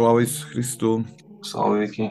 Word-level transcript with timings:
Sláva 0.00 0.24
Christu. 0.24 1.04
Sláva 1.44 1.76
Vicky. 1.76 2.08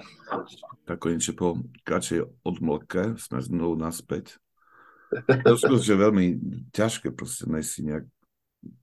Tak 0.86 1.02
konečne 1.02 1.34
po 1.34 1.57
kratšej 1.82 2.21
odmlke 2.45 3.18
sme 3.18 3.41
znovu 3.41 3.81
naspäť. 3.81 4.38
To 5.25 5.57
je 5.57 5.81
že 5.81 5.98
veľmi 5.98 6.38
ťažké 6.70 7.09
proste 7.17 7.49
nájsť 7.49 7.66
si 7.73 7.81
nejak 7.89 8.05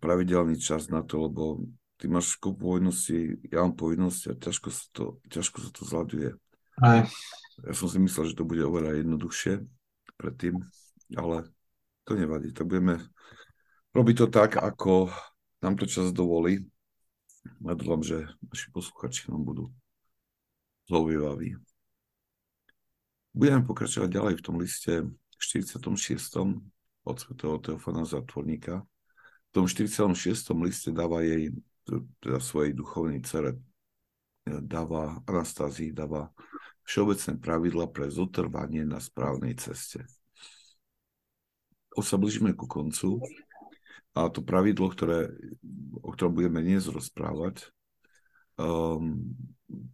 pravidelný 0.03 0.59
čas 0.59 0.91
na 0.91 1.07
to, 1.07 1.23
lebo 1.23 1.62
ty 2.03 2.11
máš 2.11 2.34
kopu 2.34 2.66
povinností, 2.66 3.47
ja 3.47 3.62
mám 3.62 3.79
povinnosti 3.79 4.34
a 4.34 4.34
ťažko 4.34 4.75
sa 4.75 4.84
to, 4.91 5.05
ťažko 5.30 5.57
sa 5.62 5.70
to 5.70 5.83
zľaduje. 5.87 6.30
Aj. 6.83 7.07
Ja 7.62 7.73
som 7.79 7.87
si 7.87 8.02
myslel, 8.02 8.34
že 8.34 8.38
to 8.43 8.43
bude 8.43 8.66
oveľa 8.66 9.07
jednoduchšie 9.07 9.62
predtým, 10.19 10.59
ale 11.15 11.47
to 12.02 12.19
nevadí. 12.19 12.51
Tak 12.51 12.66
budeme 12.66 13.07
robiť 13.95 14.15
to 14.19 14.27
tak, 14.34 14.59
ako 14.59 15.15
nám 15.62 15.79
to 15.79 15.87
čas 15.87 16.11
dovolí. 16.11 16.66
Ja 17.64 17.74
dúfam, 17.74 18.02
že 18.02 18.27
naši 18.46 18.68
posluchači 18.70 19.30
nám 19.30 19.42
budú 19.46 19.64
zaujímaví. 20.91 21.59
Budeme 23.36 23.62
pokračovať 23.69 24.09
ďalej 24.09 24.34
v 24.41 24.45
tom 24.45 24.56
liste 24.56 24.92
46. 25.36 25.84
od 27.05 27.16
svätého 27.20 27.60
Teofana 27.60 28.09
Zatvorníka. 28.09 28.80
V 29.50 29.50
tom 29.52 29.69
46. 29.69 30.56
liste 30.64 30.88
dáva 30.88 31.20
jej, 31.20 31.52
teda 32.24 32.41
svojej 32.41 32.72
duchovnej 32.72 33.20
cere, 33.22 33.60
dáva 34.47 35.20
Anastázii, 35.28 35.92
dáva 35.92 36.33
všeobecné 36.86 37.36
pravidla 37.42 37.86
pre 37.91 38.08
zotrvanie 38.08 38.86
na 38.86 39.03
správnej 39.03 39.58
ceste. 39.58 40.06
Už 41.97 42.05
sa 42.06 42.16
blížime 42.20 42.55
ku 42.55 42.69
koncu 42.69 43.20
a 44.17 44.33
to 44.33 44.41
pravidlo, 44.41 44.89
ktoré, 44.89 45.28
o 46.00 46.09
ktorom 46.17 46.33
budeme 46.33 46.64
dnes 46.64 46.89
rozprávať, 46.89 47.69
um, 48.56 49.20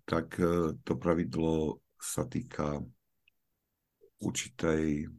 tak 0.07 0.39
uh, 0.39 0.79
to 0.87 0.95
pravidlo 0.95 1.83
sa 1.99 2.23
týka 2.23 2.79
určitej, 4.23 5.11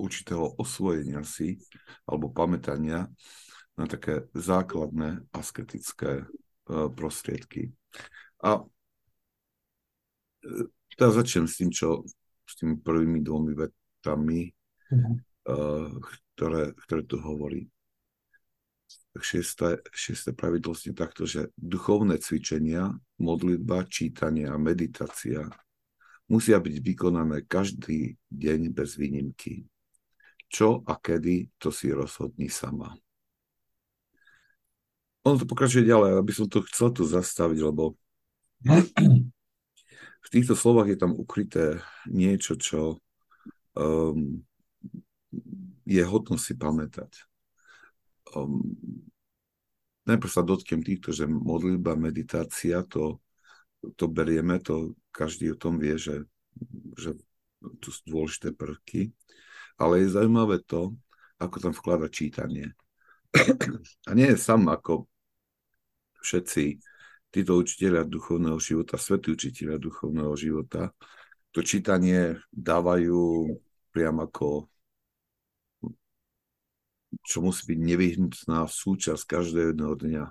určitého 0.00 0.56
osvojenia 0.56 1.20
si 1.20 1.60
alebo 2.08 2.32
pamätania 2.32 3.12
na 3.76 3.84
také 3.84 4.24
základné 4.32 5.28
asketické 5.28 6.24
uh, 6.24 6.88
prostriedky. 6.88 7.76
A 8.40 8.64
teraz 10.96 11.12
začnem 11.12 11.44
s 11.44 11.60
tým, 11.60 11.68
čo 11.68 12.08
s 12.48 12.56
tými 12.56 12.80
prvými 12.80 13.20
dvomi 13.22 13.52
vetami, 13.54 14.50
mm-hmm. 14.90 15.14
ktoré, 16.34 16.74
ktoré 16.74 17.02
tu 17.06 17.22
hovorí 17.22 17.70
šiesté, 19.20 19.84
šiesté 19.92 20.32
pravidlo 20.32 20.72
je 20.72 20.96
takto, 20.96 21.28
že 21.28 21.52
duchovné 21.60 22.16
cvičenia, 22.16 22.96
modlitba, 23.20 23.84
čítanie 23.84 24.48
a 24.48 24.56
meditácia 24.56 25.52
musia 26.32 26.56
byť 26.56 26.76
vykonané 26.80 27.44
každý 27.44 28.16
deň 28.32 28.72
bez 28.72 28.96
výnimky. 28.96 29.68
Čo 30.48 30.80
a 30.88 30.96
kedy, 30.96 31.52
to 31.60 31.68
si 31.68 31.92
rozhodni 31.92 32.48
sama. 32.48 32.96
Ono 35.28 35.36
to 35.38 35.44
pokračuje 35.44 35.84
ďalej, 35.86 36.18
aby 36.18 36.32
som 36.32 36.48
to 36.48 36.64
chcel 36.72 36.92
tu 36.92 37.04
zastaviť, 37.04 37.58
lebo 37.62 37.94
v 40.24 40.28
týchto 40.32 40.56
slovách 40.56 40.92
je 40.92 40.98
tam 40.98 41.12
ukryté 41.14 41.80
niečo, 42.08 42.56
čo 42.56 43.00
um, 43.76 44.40
je 45.84 46.02
hodno 46.04 46.36
si 46.36 46.56
pamätať 46.56 47.31
um, 48.36 48.62
najprv 50.06 50.30
sa 50.30 50.42
dotknem 50.42 50.82
týchto, 50.82 51.14
že 51.14 51.28
modlitba, 51.28 51.94
meditácia, 51.94 52.82
to, 52.86 53.22
to 53.94 54.06
berieme, 54.10 54.58
to 54.58 54.96
každý 55.14 55.54
o 55.54 55.60
tom 55.60 55.78
vie, 55.78 55.94
že, 55.98 56.26
že 56.98 57.14
tu 57.78 57.88
sú 57.94 58.02
dôležité 58.08 58.54
prvky, 58.54 59.14
ale 59.78 60.02
je 60.02 60.14
zaujímavé 60.14 60.62
to, 60.66 60.94
ako 61.38 61.56
tam 61.58 61.72
vklada 61.74 62.06
čítanie. 62.10 62.74
A 64.08 64.10
nie 64.12 64.28
je 64.30 64.38
sám 64.38 64.68
ako 64.68 65.06
všetci 66.22 66.78
títo 67.32 67.56
učiteľia 67.58 68.04
duchovného 68.04 68.60
života, 68.60 69.00
svetí 69.00 69.32
učiteľia 69.32 69.80
duchovného 69.80 70.34
života, 70.36 70.92
to 71.52 71.60
čítanie 71.64 72.36
dávajú 72.52 73.48
priam 73.92 74.20
ako 74.24 74.71
čo 77.20 77.44
musí 77.44 77.68
byť 77.68 77.78
nevyhnutná 77.78 78.64
súčasť 78.64 79.22
každého 79.28 79.76
jedného 79.76 79.94
dňa. 79.94 80.24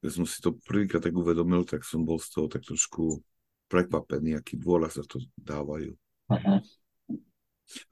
Keď 0.00 0.10
som 0.10 0.24
si 0.26 0.42
to 0.42 0.56
prvýkrát 0.66 1.04
tak 1.04 1.14
uvedomil, 1.14 1.62
tak 1.62 1.86
som 1.86 2.02
bol 2.02 2.18
z 2.18 2.28
toho 2.32 2.46
tak 2.50 2.66
trošku 2.66 3.22
prekvapený, 3.70 4.34
aký 4.34 4.58
dôraz 4.58 4.98
za 4.98 5.04
to 5.06 5.22
dávajú. 5.38 5.94
Uh-huh. 6.26 6.58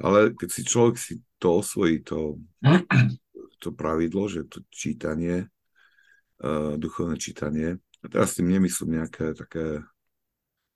Ale 0.03 0.35
keď 0.35 0.49
si 0.51 0.63
človek 0.67 0.97
si 0.99 1.15
to 1.39 1.63
osvojí, 1.63 2.03
to, 2.03 2.43
to 3.63 3.69
pravidlo, 3.71 4.27
že 4.27 4.51
to 4.51 4.67
čítanie, 4.73 5.47
uh, 6.43 6.75
duchovné 6.75 7.15
čítanie, 7.15 7.79
a 8.03 8.07
teraz 8.07 8.39
tým 8.39 8.51
nemyslím 8.51 9.03
nejaké 9.03 9.35
také 9.35 9.83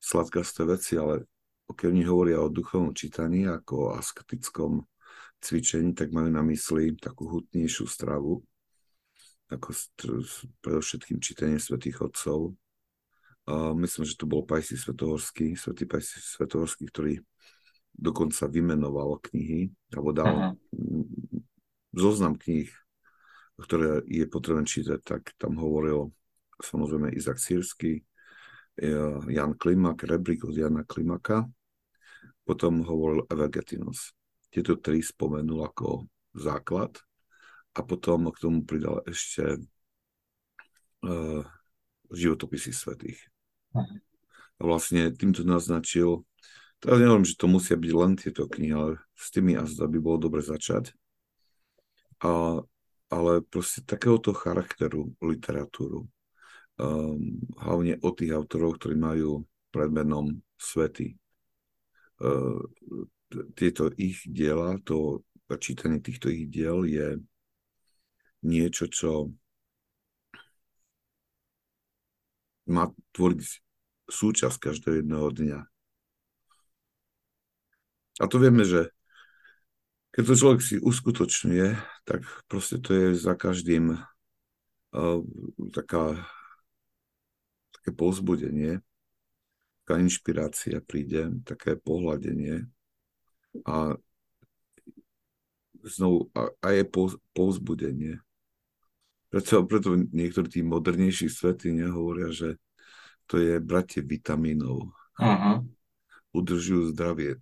sladkasté 0.02 0.66
veci, 0.66 0.98
ale 0.98 1.26
keď 1.70 1.86
oni 1.88 2.02
hovoria 2.04 2.38
o 2.42 2.52
duchovnom 2.52 2.92
čítaní 2.92 3.46
ako 3.48 3.74
o 3.88 3.92
asketickom 3.96 4.84
cvičení, 5.42 5.90
tak 5.92 6.14
majú 6.14 6.30
na 6.30 6.46
mysli 6.46 6.94
takú 6.94 7.26
hutnejšiu 7.26 7.90
stravu, 7.90 8.38
ako 9.50 9.68
predovšetkým 10.62 11.18
čítanie 11.18 11.58
svätých 11.58 12.00
Otcov. 12.00 12.54
A 13.50 13.74
myslím, 13.74 14.06
že 14.06 14.14
to 14.14 14.30
bol 14.30 14.46
Pajsi 14.46 14.78
Svetohorský, 14.78 15.58
svätý 15.58 15.84
Pajsi 15.84 16.22
Svetohorský, 16.22 16.86
ktorý 16.88 17.18
dokonca 17.90 18.46
vymenoval 18.46 19.18
knihy, 19.28 19.68
alebo 19.92 20.10
dal 20.14 20.32
Aha. 20.32 20.50
zoznam 21.92 22.38
kníh, 22.38 22.70
ktoré 23.58 24.00
je 24.06 24.24
potrebné 24.30 24.64
čítať, 24.64 25.02
tak 25.02 25.34
tam 25.36 25.58
hovoril 25.58 26.14
samozrejme 26.62 27.12
Izak 27.12 27.36
Sírsky, 27.36 28.00
e, 28.78 28.90
Jan 29.28 29.58
Klimak, 29.58 30.06
Rebrik 30.06 30.46
od 30.46 30.54
Jana 30.54 30.86
Klimaka, 30.86 31.44
potom 32.46 32.86
hovoril 32.86 33.26
Evagetinos 33.28 34.14
tieto 34.52 34.76
tri 34.76 35.00
spomenul 35.00 35.64
ako 35.64 36.04
základ 36.36 37.00
a 37.72 37.80
potom 37.80 38.28
k 38.28 38.38
tomu 38.38 38.68
pridal 38.68 39.00
ešte 39.08 39.64
uh, 41.08 41.42
životopisy 42.12 42.70
svetých. 42.76 43.20
A 43.72 44.60
vlastne 44.60 45.08
týmto 45.16 45.48
naznačil, 45.48 46.28
teraz 46.76 47.00
neviem, 47.00 47.24
že 47.24 47.40
to 47.40 47.48
musia 47.48 47.80
byť 47.80 47.92
len 47.96 48.12
tieto 48.20 48.44
knihy, 48.44 48.72
ale 48.76 49.00
s 49.16 49.32
tými 49.32 49.56
azda 49.56 49.88
by 49.88 49.98
bolo 49.98 50.28
dobre 50.28 50.44
začať. 50.44 50.92
A, 52.20 52.60
ale 53.08 53.32
proste 53.42 53.80
takéhoto 53.82 54.36
charakteru 54.36 55.16
literatúru, 55.24 56.04
um, 56.76 57.40
hlavne 57.56 57.96
od 58.04 58.12
tých 58.20 58.36
autorov, 58.36 58.76
ktorí 58.76 59.00
majú 59.00 59.48
predmenom 59.72 60.44
svety. 60.60 61.16
Uh, 62.20 62.60
tieto 63.56 63.90
ich 63.96 64.24
diela, 64.28 64.76
to 64.84 65.24
čítanie 65.60 66.00
týchto 66.00 66.32
ich 66.32 66.48
diel 66.48 66.84
je 66.88 67.20
niečo, 68.42 68.88
čo 68.88 69.32
má 72.68 72.88
tvoriť 73.12 73.40
súčasť 74.08 74.56
každého 74.58 75.02
jedného 75.02 75.28
dňa. 75.28 75.60
A 78.20 78.24
to 78.28 78.36
vieme, 78.38 78.62
že 78.62 78.92
keď 80.12 80.22
to 80.28 80.34
človek 80.36 80.60
si 80.60 80.76
uskutočňuje, 80.76 81.68
tak 82.04 82.28
proste 82.44 82.76
to 82.76 82.92
je 82.92 83.06
za 83.16 83.32
každým 83.32 83.96
uh, 83.96 85.20
taká, 85.72 86.20
také 87.80 87.90
povzbudenie, 87.96 88.84
taká 89.82 89.94
inšpirácia 90.04 90.84
príde, 90.84 91.32
také 91.48 91.80
pohľadenie, 91.80 92.68
a 93.66 93.96
znovu 95.82 96.30
a, 96.32 96.48
a 96.62 96.68
je 96.72 96.84
povzbudenie. 97.34 98.14
Preto, 99.32 99.64
preto 99.64 99.96
niektorí 99.96 100.48
tí 100.48 100.60
modernejší 100.60 101.32
svety 101.32 101.72
nehovoria, 101.72 102.28
že 102.28 102.60
to 103.24 103.40
je 103.40 103.56
bratie 103.58 104.04
vitamínov. 104.04 104.92
Uh-huh. 105.16 105.64
Udržujú 106.36 106.92
zdravie. 106.92 107.40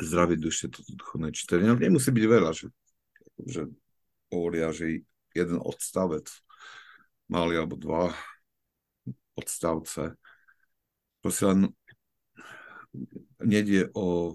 Zdravie 0.00 0.36
duše, 0.40 0.66
toto 0.66 0.90
duchovné 0.96 1.30
čítanie. 1.30 1.70
Nemusí 1.78 2.10
byť 2.10 2.26
veľa, 2.26 2.50
že, 2.50 2.74
že 3.46 3.70
hovoria, 4.34 4.74
že 4.74 5.06
jeden 5.30 5.62
odstavec, 5.62 6.26
mali 7.30 7.54
alebo 7.54 7.78
dva 7.78 8.10
odstavce. 9.38 10.18
Proste 11.22 11.44
len 11.54 11.60
nejde 13.44 13.92
o 13.96 14.34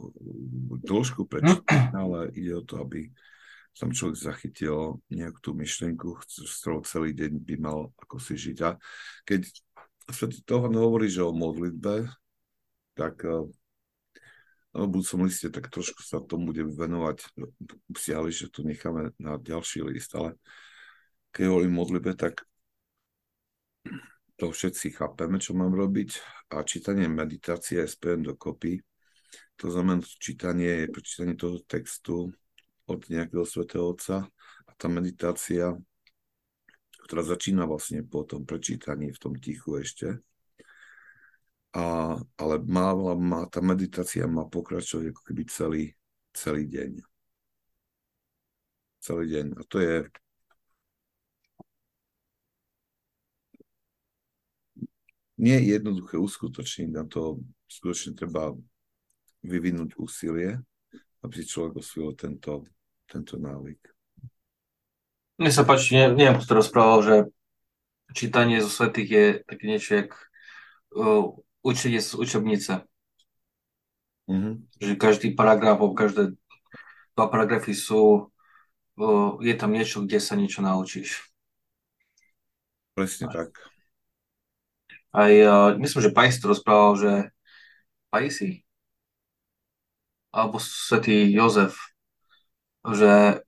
dĺžku 0.81 1.25
prečítania, 1.29 1.93
ale 2.03 2.33
ide 2.33 2.57
o 2.57 2.63
to, 2.65 2.81
aby 2.81 3.09
tam 3.75 3.91
človek 3.91 4.15
zachytil 4.15 5.03
nejakú 5.11 5.39
tú 5.43 5.51
myšlenku, 5.51 6.15
z 6.27 6.47
ktorou 6.63 6.87
celý 6.87 7.11
deň 7.11 7.31
by 7.43 7.55
mal 7.59 7.91
ako 7.99 8.17
si 8.23 8.39
žiť. 8.39 8.57
A 8.63 8.79
keď 9.27 9.51
Svetý 10.05 10.45
toho 10.45 10.69
hovorí, 10.69 11.09
že 11.09 11.25
o 11.25 11.33
modlitbe, 11.33 12.05
tak 12.93 13.25
uh, 13.25 13.49
v 14.75 14.85
budúcom 14.85 15.25
liste 15.25 15.49
tak 15.49 15.73
trošku 15.73 16.05
sa 16.05 16.21
tomu 16.21 16.53
bude 16.53 16.61
venovať. 16.61 17.25
Psiali, 17.89 18.29
že 18.29 18.53
to 18.53 18.61
necháme 18.61 19.17
na 19.17 19.41
ďalší 19.41 19.81
list, 19.81 20.13
ale 20.13 20.37
keď 21.33 21.49
hovorím 21.49 21.73
modlitbe, 21.73 22.13
tak 22.13 22.45
to 24.35 24.51
všetci 24.51 24.99
chápeme, 24.99 25.39
čo 25.39 25.55
mám 25.55 25.71
robiť 25.71 26.19
a 26.53 26.61
čítanie 26.67 27.07
meditácie 27.07 27.81
spojené 27.87 28.35
dokopy. 28.35 28.83
To 29.61 29.71
znamená, 29.71 30.03
čítanie 30.03 30.85
je 30.85 30.93
prečítanie 30.93 31.35
toho 31.39 31.63
textu 31.63 32.29
od 32.85 32.99
nejakého 33.09 33.47
svetého 33.47 33.95
otca 33.95 34.27
a 34.67 34.71
tá 34.75 34.91
meditácia, 34.91 35.73
ktorá 37.07 37.23
začína 37.23 37.63
vlastne 37.65 38.03
po 38.03 38.27
tom 38.27 38.43
prečítaní 38.43 39.13
v 39.13 39.21
tom 39.21 39.33
tichu 39.39 39.79
ešte, 39.79 40.21
a, 41.75 42.15
ale 42.39 42.55
má, 42.63 42.95
má, 43.19 43.43
tá 43.51 43.59
meditácia 43.59 44.23
má 44.31 44.47
pokračovať 44.47 45.11
ako 45.11 45.21
keby 45.27 45.43
celý, 45.51 45.83
celý 46.31 46.63
deň. 46.71 46.91
Celý 49.03 49.25
deň. 49.27 49.45
A 49.59 49.61
to 49.67 49.77
je 49.83 49.95
nie 55.35 55.59
je 55.59 55.75
jednoduché 55.75 56.15
uskutočniť, 56.15 56.89
na 56.95 57.03
to 57.03 57.43
skutočne 57.67 58.15
treba 58.15 58.55
vyvinúť 59.45 59.95
úsilie, 60.01 60.57
aby 61.21 61.33
si 61.37 61.45
človek 61.45 61.77
osvojil 61.77 62.17
tento, 62.17 62.65
tento 63.05 63.37
návyk. 63.37 63.81
Mne 65.37 65.51
sa 65.53 65.61
páči, 65.61 65.93
ne, 65.93 66.09
neviem, 66.09 66.41
kto 66.41 66.49
to 66.49 66.59
rozprával, 66.59 66.99
že 67.05 67.15
čítanie 68.17 68.63
zo 68.63 68.71
svetých 68.71 69.09
je 69.09 69.25
také 69.45 69.63
niečo, 69.69 69.91
jak 70.01 70.09
uh, 70.97 71.37
učenie 71.61 72.01
z 72.01 72.17
učebnice. 72.17 72.73
Mm-hmm. 74.25 74.53
Že 74.81 74.93
každý 74.97 75.27
paragraf, 75.37 75.77
každé 75.93 76.33
dva 77.13 77.25
paragrafy 77.29 77.77
sú, 77.77 78.33
je 79.39 79.53
tam 79.53 79.69
niečo, 79.69 80.01
kde 80.01 80.17
sa 80.17 80.33
niečo 80.33 80.65
naučíš. 80.65 81.29
Presne 82.97 83.29
tak. 83.29 83.53
Aj, 85.13 85.31
myslím, 85.77 86.01
že 86.09 86.15
Pajs 86.15 86.43
to 86.43 86.51
rozprával, 86.51 86.91
že 86.97 87.11
Pajsi 88.09 88.64
alebo 90.35 90.59
svätý 90.59 91.31
Jozef, 91.31 91.79
že 92.83 93.39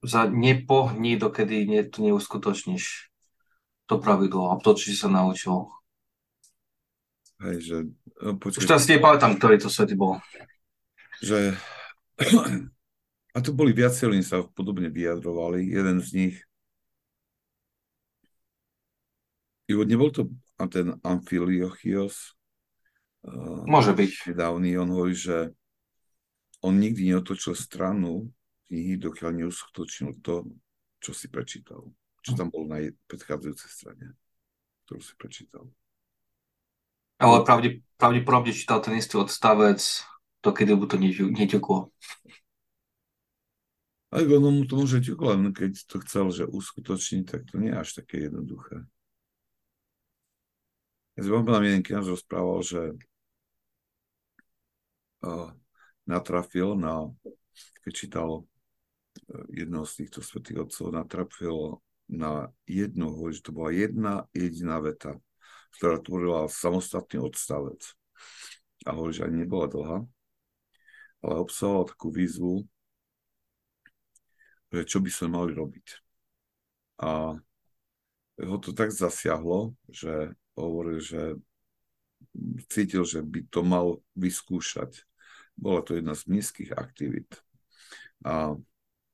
za 0.00 0.22
nepohni, 0.24 1.20
dokedy 1.20 1.68
nie, 1.68 1.84
to 1.84 2.00
neuskutočníš 2.00 3.12
to 3.84 4.00
pravidlo 4.00 4.50
a 4.50 4.58
to, 4.58 4.72
čo 4.72 4.84
si 4.90 4.96
sa 4.96 5.12
naučil. 5.12 5.68
Hej, 7.44 7.56
že... 7.60 7.76
No, 8.24 8.40
počkej, 8.40 8.64
Už 8.64 8.66
teraz 8.66 8.88
si 8.88 8.96
nepamätám, 8.96 9.36
ktorý 9.36 9.60
to 9.60 9.68
svety 9.68 9.92
bol. 9.92 10.16
Že... 11.20 11.52
A 13.36 13.44
to 13.44 13.52
boli 13.52 13.76
viacerí, 13.76 14.24
sa 14.24 14.40
podobne 14.56 14.88
vyjadrovali. 14.88 15.68
Jeden 15.68 16.00
z 16.00 16.08
nich... 16.16 16.36
Jo, 19.68 19.84
nebol 19.84 20.08
to 20.08 20.32
ten 20.72 20.96
Amfiliochios? 21.04 22.32
Môže 23.68 23.92
byť. 23.92 24.32
Nedávny, 24.32 24.80
on 24.80 24.88
hovorí, 24.88 25.12
že 25.12 25.52
on 26.64 26.78
nikdy 26.80 27.12
neotočil 27.12 27.52
stranu 27.56 28.32
knihy, 28.66 28.98
dokiaľ 28.98 29.44
neuskutočnil 29.44 30.20
to, 30.22 30.48
čo 30.98 31.10
si 31.14 31.30
prečítal. 31.30 31.86
Čo 32.26 32.34
tam 32.34 32.50
bolo 32.50 32.66
na 32.66 32.82
predchádzajúcej 33.06 33.70
strane, 33.70 34.06
ktorú 34.86 34.98
si 34.98 35.14
prečítal. 35.14 35.70
Ale 37.16 37.46
pravde, 37.46 37.80
pravdepodobne 37.96 38.52
čítal 38.52 38.82
ten 38.82 38.98
istý 38.98 39.16
odstavec, 39.16 39.80
to 40.42 40.50
kedy 40.52 40.74
mu 40.74 40.84
to 40.90 40.98
neťuklo. 40.98 41.88
Aj 44.10 44.22
ono 44.22 44.48
mu 44.52 44.62
to 44.68 44.78
môže 44.78 45.02
ťuklo, 45.02 45.34
len 45.34 45.50
keď 45.50 45.76
to 45.86 45.96
chcel, 46.06 46.30
že 46.30 46.46
uskutočniť, 46.46 47.24
tak 47.26 47.40
to 47.48 47.58
nie 47.58 47.72
je 47.72 47.80
až 47.80 47.88
také 48.02 48.28
jednoduché. 48.28 48.86
Ja 51.16 51.20
si 51.24 51.32
pamätám, 51.32 51.64
jeden 51.64 51.82
kniaz 51.82 52.04
rozprával, 52.06 52.60
že 52.60 52.82
uh, 55.24 55.50
natrafil 56.06 56.78
na, 56.78 57.10
keď 57.82 57.92
čítal 57.92 58.30
uh, 58.42 59.44
jedného 59.50 59.84
z 59.84 59.92
týchto 60.02 60.22
svetých 60.22 60.66
otcov, 60.66 60.94
natrafil 60.94 61.82
na 62.06 62.50
jednu, 62.70 63.10
že 63.34 63.42
to 63.42 63.50
bola 63.50 63.74
jedna 63.74 64.30
jediná 64.30 64.78
veta 64.78 65.18
ktorá 65.76 66.00
tvorila 66.00 66.48
samostatný 66.48 67.20
odstavec. 67.20 67.92
A 68.88 68.96
hovorí, 68.96 69.12
že 69.12 69.28
ani 69.28 69.44
nebola 69.44 69.68
dlhá, 69.68 69.98
ale 71.20 71.34
obsahovala 71.42 71.92
takú 71.92 72.08
výzvu, 72.08 72.64
že 74.72 74.88
čo 74.88 74.98
by 75.04 75.10
sme 75.12 75.28
mali 75.36 75.52
robiť. 75.52 75.86
A 77.04 77.36
ho 78.36 78.56
to 78.60 78.72
tak 78.72 78.88
zasiahlo, 78.92 79.76
že 79.90 80.32
hovoril, 80.56 81.02
že 81.02 81.36
cítil, 82.72 83.04
že 83.04 83.20
by 83.20 83.44
to 83.52 83.60
mal 83.60 84.00
vyskúšať. 84.16 85.04
Bola 85.56 85.80
to 85.82 85.96
jedna 85.96 86.14
z 86.14 86.28
mnízkych 86.28 86.76
aktivít. 86.76 87.40
A 88.24 88.54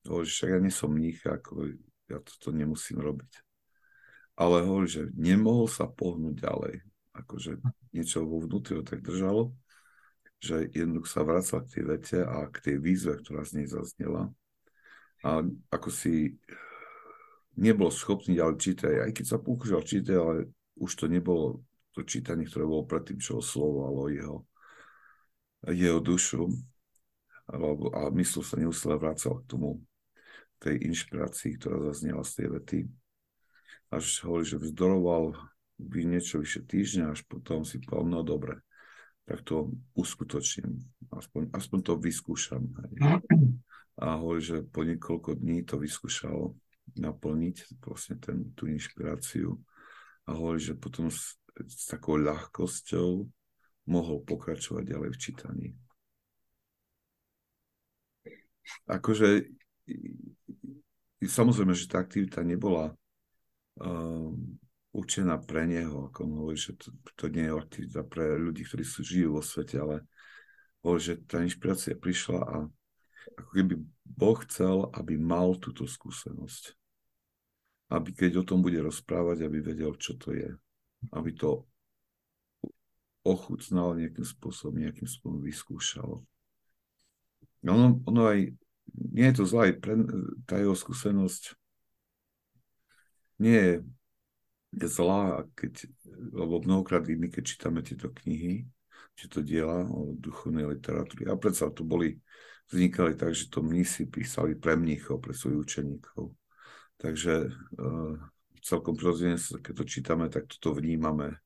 hovorí, 0.06 0.26
však 0.26 0.50
ja 0.50 0.58
nie 0.58 0.74
som 0.74 0.90
mních, 0.90 1.22
ako 1.22 1.70
ja 2.10 2.18
toto 2.18 2.50
nemusím 2.50 2.98
robiť 2.98 3.30
ale 4.36 4.64
hovorí, 4.64 4.88
že 4.88 5.12
nemohol 5.12 5.68
sa 5.68 5.84
pohnúť 5.88 6.40
ďalej. 6.40 6.74
Akože 7.12 7.60
niečo 7.92 8.24
vo 8.24 8.40
vnútri 8.40 8.80
ho 8.80 8.84
tak 8.84 9.04
držalo, 9.04 9.52
že 10.40 10.72
jednoducho 10.72 11.08
sa 11.08 11.22
vracal 11.22 11.60
k 11.62 11.72
tej 11.78 11.84
vete 11.84 12.18
a 12.24 12.48
k 12.48 12.56
tej 12.58 12.76
výzve, 12.80 13.20
ktorá 13.20 13.44
z 13.44 13.62
nej 13.62 13.66
zaznela. 13.68 14.32
A 15.22 15.44
ako 15.68 15.88
si 15.92 16.40
nebol 17.54 17.92
schopný 17.92 18.40
ďalej 18.40 18.56
čítať, 18.58 18.92
aj 19.06 19.12
keď 19.12 19.24
sa 19.28 19.38
pokúšal 19.38 19.84
čítať, 19.84 20.16
ale 20.16 20.50
už 20.80 20.90
to 20.96 21.06
nebolo 21.06 21.60
to 21.92 22.00
čítanie, 22.02 22.48
ktoré 22.48 22.64
bolo 22.64 22.88
predtým, 22.88 23.20
čo 23.20 23.44
oslovovalo 23.44 24.08
jeho, 24.08 24.48
jeho 25.70 26.02
dušu. 26.02 26.50
Alebo, 27.46 27.90
a 27.94 28.10
mysl 28.14 28.42
sa 28.42 28.58
neustále 28.58 28.98
vracal 28.98 29.42
k 29.42 29.48
tomu, 29.50 29.82
tej 30.62 30.78
inšpirácii, 30.88 31.58
ktorá 31.58 31.90
zaznela 31.90 32.22
z 32.22 32.32
tej 32.38 32.48
vety 32.54 32.78
až 33.92 34.24
hovorí, 34.24 34.48
že 34.48 34.56
vzdoroval 34.56 35.36
by 35.76 36.00
niečo 36.08 36.40
vyše 36.40 36.64
týždňa, 36.64 37.12
až 37.12 37.20
potom 37.28 37.66
si 37.68 37.76
povedal, 37.84 38.08
no 38.08 38.20
dobre, 38.24 38.64
tak 39.28 39.44
to 39.44 39.68
uskutočním, 39.92 40.80
aspoň, 41.12 41.52
aspoň 41.52 41.78
to 41.84 41.94
vyskúšam. 42.00 42.64
A 44.00 44.16
hovorí, 44.16 44.40
že 44.40 44.64
po 44.64 44.88
niekoľko 44.88 45.36
dní 45.36 45.68
to 45.68 45.76
vyskúšal 45.76 46.56
naplniť, 46.96 47.84
vlastne 47.84 48.16
ten, 48.16 48.56
tú 48.56 48.64
inšpiráciu. 48.66 49.60
A 50.24 50.32
hovorí, 50.32 50.64
že 50.64 50.72
potom 50.72 51.12
s, 51.12 51.36
s 51.60 51.92
takou 51.92 52.16
ľahkosťou 52.16 53.28
mohol 53.86 54.22
pokračovať 54.22 54.84
ďalej 54.86 55.10
v 55.10 55.20
čítaní. 55.20 55.68
Akože 58.86 59.46
samozrejme, 61.22 61.74
že 61.74 61.90
tá 61.90 61.98
aktivita 61.98 62.46
nebola 62.46 62.94
uh, 62.94 64.30
určená 64.92 65.40
pre 65.42 65.66
neho, 65.66 66.12
ako 66.12 66.18
on 66.24 66.32
hovorí, 66.38 66.58
že 66.58 66.78
to, 66.78 66.94
to 67.16 67.26
nie 67.32 67.48
je 67.48 67.58
aktivita 67.58 68.00
pre 68.06 68.38
ľudí, 68.38 68.62
ktorí 68.68 68.84
sú, 68.86 69.00
žijú 69.02 69.40
vo 69.40 69.42
svete, 69.42 69.80
ale 69.80 70.06
hovorí, 70.84 71.00
že 71.02 71.14
tá 71.24 71.42
inšpirácia 71.42 71.96
prišla 71.98 72.38
a 72.38 72.56
ako 73.38 73.50
keby 73.54 73.74
Boh 74.04 74.38
chcel, 74.46 74.90
aby 74.92 75.16
mal 75.16 75.56
túto 75.56 75.86
skúsenosť. 75.88 76.74
Aby 77.92 78.10
keď 78.16 78.42
o 78.42 78.46
tom 78.46 78.64
bude 78.64 78.80
rozprávať, 78.80 79.44
aby 79.46 79.58
vedel, 79.60 79.94
čo 79.96 80.16
to 80.16 80.32
je. 80.32 80.48
Aby 81.12 81.36
to 81.36 81.68
ochutnal 83.22 83.94
nejakým 83.94 84.26
spôsobom, 84.26 84.82
nejakým 84.82 85.06
spôsobom 85.06 85.42
vyskúšal. 85.42 86.22
Ono, 87.62 88.02
ono 88.02 88.22
aj, 88.26 88.50
nie 89.14 89.26
je 89.30 89.36
to 89.38 89.44
zlá, 89.46 89.70
tá 90.46 90.58
jeho 90.58 90.74
skúsenosť 90.74 91.54
nie 93.38 93.58
je 93.58 93.74
zlá, 94.86 95.46
keď, 95.54 95.86
lebo 96.34 96.62
mnohokrát 96.62 97.06
my, 97.06 97.28
keď 97.30 97.42
čítame 97.46 97.80
tieto 97.82 98.10
knihy, 98.10 98.66
tieto 99.14 99.44
diela 99.44 99.84
o 99.86 100.16
duchovnej 100.16 100.66
literatúry, 100.66 101.28
a 101.28 101.36
predsa 101.36 101.68
to 101.70 101.84
boli, 101.84 102.18
vznikali 102.72 103.14
tak, 103.14 103.36
že 103.36 103.52
to 103.52 103.60
mnísi 103.60 104.08
písali 104.08 104.56
pre 104.56 104.74
mníchov, 104.74 105.20
pre 105.20 105.36
svojich 105.36 105.60
učeníkov. 105.60 106.32
Takže 106.96 107.34
uh, 107.52 108.14
celkom 108.62 108.94
prirodzene, 108.94 109.36
keď 109.36 109.74
to 109.74 109.84
čítame, 109.84 110.26
tak 110.30 110.48
toto 110.48 110.78
vnímame. 110.78 111.36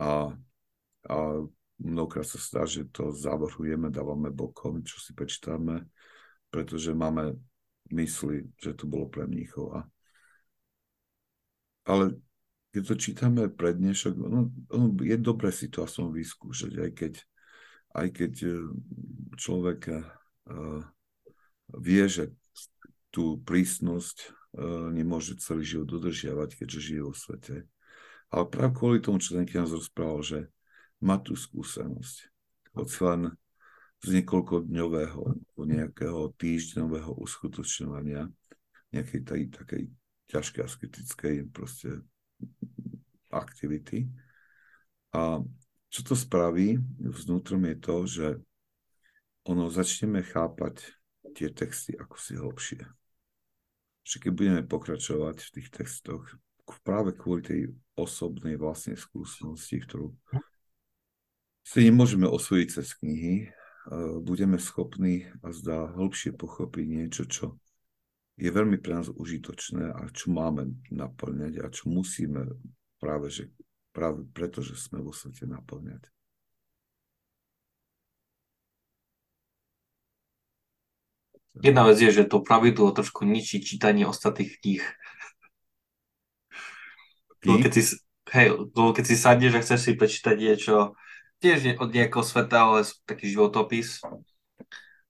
A, 0.00 0.32
a 1.08 1.42
mnohokrát 1.80 2.28
sa 2.28 2.38
stá, 2.38 2.62
že 2.68 2.86
to 2.92 3.10
zavrhujeme, 3.10 3.88
dávame 3.88 4.28
bokom, 4.28 4.84
čo 4.84 5.00
si 5.00 5.16
prečítame, 5.16 5.88
pretože 6.52 6.92
máme 6.92 7.34
mysli, 7.90 8.44
že 8.60 8.76
to 8.76 8.84
bolo 8.84 9.08
pre 9.08 9.24
mníchov. 9.24 9.72
A 9.72 9.80
ale 11.88 12.20
keď 12.68 12.82
to 12.84 12.94
čítame 13.00 13.42
pred 13.48 13.80
dnešok, 13.80 14.12
no, 14.12 14.52
no, 14.52 14.84
je 15.00 15.16
dobré 15.16 15.48
si 15.48 15.72
to 15.72 15.80
aspoň 15.80 16.12
vyskúšať, 16.12 16.72
aj 16.76 16.90
keď, 16.92 17.12
aj 17.96 18.08
keď 18.12 18.32
e, 18.44 18.50
človek 19.40 19.80
uh, 19.88 20.84
vie, 21.80 22.04
že 22.04 22.36
tú 23.08 23.40
prísnosť 23.40 24.16
uh, 24.28 24.92
nemôže 24.92 25.40
celý 25.40 25.64
život 25.64 25.88
dodržiavať, 25.88 26.60
keďže 26.60 26.80
žije 26.92 27.02
vo 27.08 27.14
svete. 27.16 27.64
Ale 28.28 28.44
práve 28.52 28.76
kvôli 28.76 28.98
tomu, 29.00 29.16
čo 29.16 29.40
ten 29.40 29.48
kniaz 29.48 29.72
rozprával, 29.72 30.20
že 30.20 30.38
má 31.02 31.18
tú 31.18 31.38
skúsenosť. 31.38 32.16
Hoď 32.74 32.88
len 33.06 33.20
z 33.98 34.08
niekoľko 34.22 34.70
dňového, 34.70 35.22
nejakého 35.58 36.30
týždňového 36.38 37.18
uskutočňovania 37.18 38.30
nejakej 38.94 39.20
tej, 39.26 39.42
takej 39.52 39.82
ťažkej 40.28 40.62
asketickej 40.64 41.34
proste 41.50 42.00
aktivity. 43.28 44.08
A 45.12 45.42
čo 45.88 46.00
to 46.04 46.14
spraví 46.14 46.76
vnútrom 47.00 47.64
je 47.64 47.76
to, 47.80 47.96
že 48.06 48.26
ono 49.48 49.72
začneme 49.72 50.20
chápať 50.20 50.92
tie 51.32 51.48
texty 51.52 51.96
ako 51.96 52.16
si 52.20 52.36
hlbšie. 52.36 52.82
Že 54.04 54.16
keď 54.20 54.32
budeme 54.32 54.62
pokračovať 54.64 55.36
v 55.40 55.52
tých 55.58 55.68
textoch, 55.72 56.24
práve 56.84 57.16
kvôli 57.16 57.40
tej 57.40 57.60
osobnej 57.96 58.60
vlastnej 58.60 59.00
skúsenosti, 59.00 59.80
ktorú 59.88 60.12
si 61.68 61.84
nemôžeme 61.84 62.24
osvojiť 62.24 62.68
cez 62.80 62.96
knihy, 62.96 63.52
budeme 64.24 64.56
schopní 64.56 65.28
a 65.44 65.52
zdá 65.52 65.92
hĺbšie 65.92 66.32
pochopiť 66.32 66.84
niečo, 66.88 67.28
čo 67.28 67.60
je 68.40 68.48
veľmi 68.48 68.80
pre 68.80 68.96
nás 68.96 69.12
užitočné 69.12 69.92
a 69.92 70.08
čo 70.08 70.32
máme 70.32 70.80
naplňať 70.88 71.60
a 71.60 71.68
čo 71.68 71.92
musíme 71.92 72.48
práve, 72.96 73.28
že, 73.28 73.52
práve 73.92 74.24
preto, 74.32 74.64
že 74.64 74.80
sme 74.80 75.04
vo 75.04 75.12
svete 75.12 75.44
naplňať. 75.44 76.08
Jedna 81.58 81.84
vec 81.84 81.98
je, 81.98 82.08
že 82.14 82.30
to 82.30 82.40
pravidlo 82.40 82.94
trošku 82.94 83.26
ničí 83.26 83.60
čítanie 83.60 84.06
ostatných 84.08 84.56
kníh. 84.62 84.84
Keď 87.42 87.72
si, 87.74 87.82
hej, 88.30 88.46
keď 88.72 89.04
si 89.04 89.16
sadneš 89.18 89.52
a 89.58 89.62
chceš 89.66 89.80
si 89.84 89.92
prečítať 89.98 90.36
niečo, 90.38 90.94
tiež 91.38 91.78
od 91.78 91.90
nejakého 91.90 92.24
sveta, 92.24 92.66
ale 92.66 92.86
taký 93.06 93.30
životopis, 93.30 94.02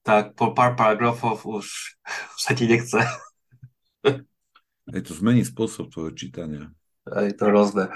tak 0.05 0.33
po 0.33 0.57
pár 0.57 0.73
paragrafov 0.73 1.45
už 1.45 1.97
sa 2.43 2.57
ti 2.57 2.69
nechce. 2.69 3.01
Je 4.89 5.03
to 5.05 5.13
zmení 5.13 5.45
spôsob 5.45 5.93
tvojho 5.93 6.17
čítania. 6.17 6.73
Je 7.05 7.37
to 7.37 7.53
rôzne. 7.53 7.93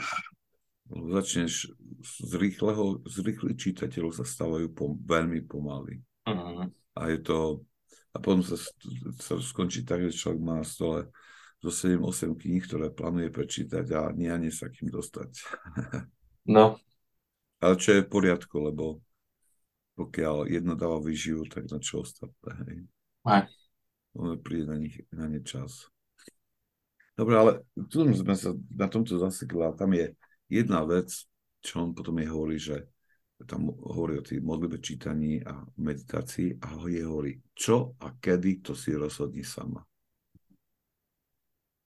Začneš 0.93 1.73
z 2.05 2.33
rýchleho, 2.37 3.01
z 3.09 3.17
rýchlych 3.25 3.57
čitateľov 3.57 4.13
sa 4.13 4.29
stávajú 4.29 4.69
pom, 4.77 5.01
veľmi 5.01 5.41
pomaly. 5.49 6.05
Uh-huh. 6.29 6.69
A 6.69 7.01
je 7.09 7.19
to, 7.25 7.65
a 8.13 8.21
potom 8.21 8.45
sa, 8.45 8.61
sa 9.17 9.41
skončí 9.41 9.89
tak, 9.89 10.05
že 10.05 10.13
človek 10.13 10.41
má 10.45 10.61
na 10.61 10.67
stole 10.69 11.09
zo 11.65 11.71
7-8 11.73 12.37
kníh, 12.37 12.61
ktoré 12.61 12.93
plánuje 12.93 13.33
prečítať 13.33 13.87
a 13.97 14.13
nie 14.13 14.29
ani 14.29 14.53
sa 14.53 14.69
kým 14.69 14.93
dostať. 14.93 15.31
No. 16.43 16.75
Ale 17.63 17.79
čo 17.79 17.95
je 17.95 18.03
v 18.03 18.11
poriadku, 18.11 18.59
lebo 18.59 18.99
pokiaľ 19.95 20.51
jedno 20.51 20.75
dáva 20.75 20.99
výživu, 20.99 21.47
tak 21.47 21.71
na 21.71 21.79
čo 21.79 22.03
ostatné. 22.03 22.51
Hej. 22.67 22.79
Aj. 23.23 23.47
Ono 24.19 24.35
príde 24.43 24.67
na, 24.67 24.77
nich, 24.77 24.99
na 25.15 25.31
ne 25.31 25.39
čas. 25.47 25.87
Dobre, 27.15 27.39
ale 27.39 27.51
tu 27.87 28.03
sme 28.03 28.35
sa 28.35 28.51
na 28.73 28.89
tomto 28.91 29.15
zasekli 29.21 29.63
a 29.63 29.77
tam 29.77 29.95
je 29.95 30.11
jedna 30.51 30.83
vec, 30.83 31.13
čo 31.63 31.87
on 31.87 31.95
potom 31.95 32.19
je 32.19 32.27
hovorí, 32.27 32.57
že 32.59 32.89
tam 33.47 33.71
hovorí 33.71 34.19
o 34.19 34.27
tých 34.27 34.43
modlibe 34.43 34.79
čítaní 34.83 35.43
a 35.43 35.63
meditácii 35.79 36.63
a 36.63 36.67
je 36.89 37.03
hovorí, 37.07 37.33
čo 37.55 37.95
a 38.03 38.15
kedy, 38.17 38.65
to 38.65 38.73
si 38.75 38.95
rozhodni 38.95 39.47
sama. 39.47 39.83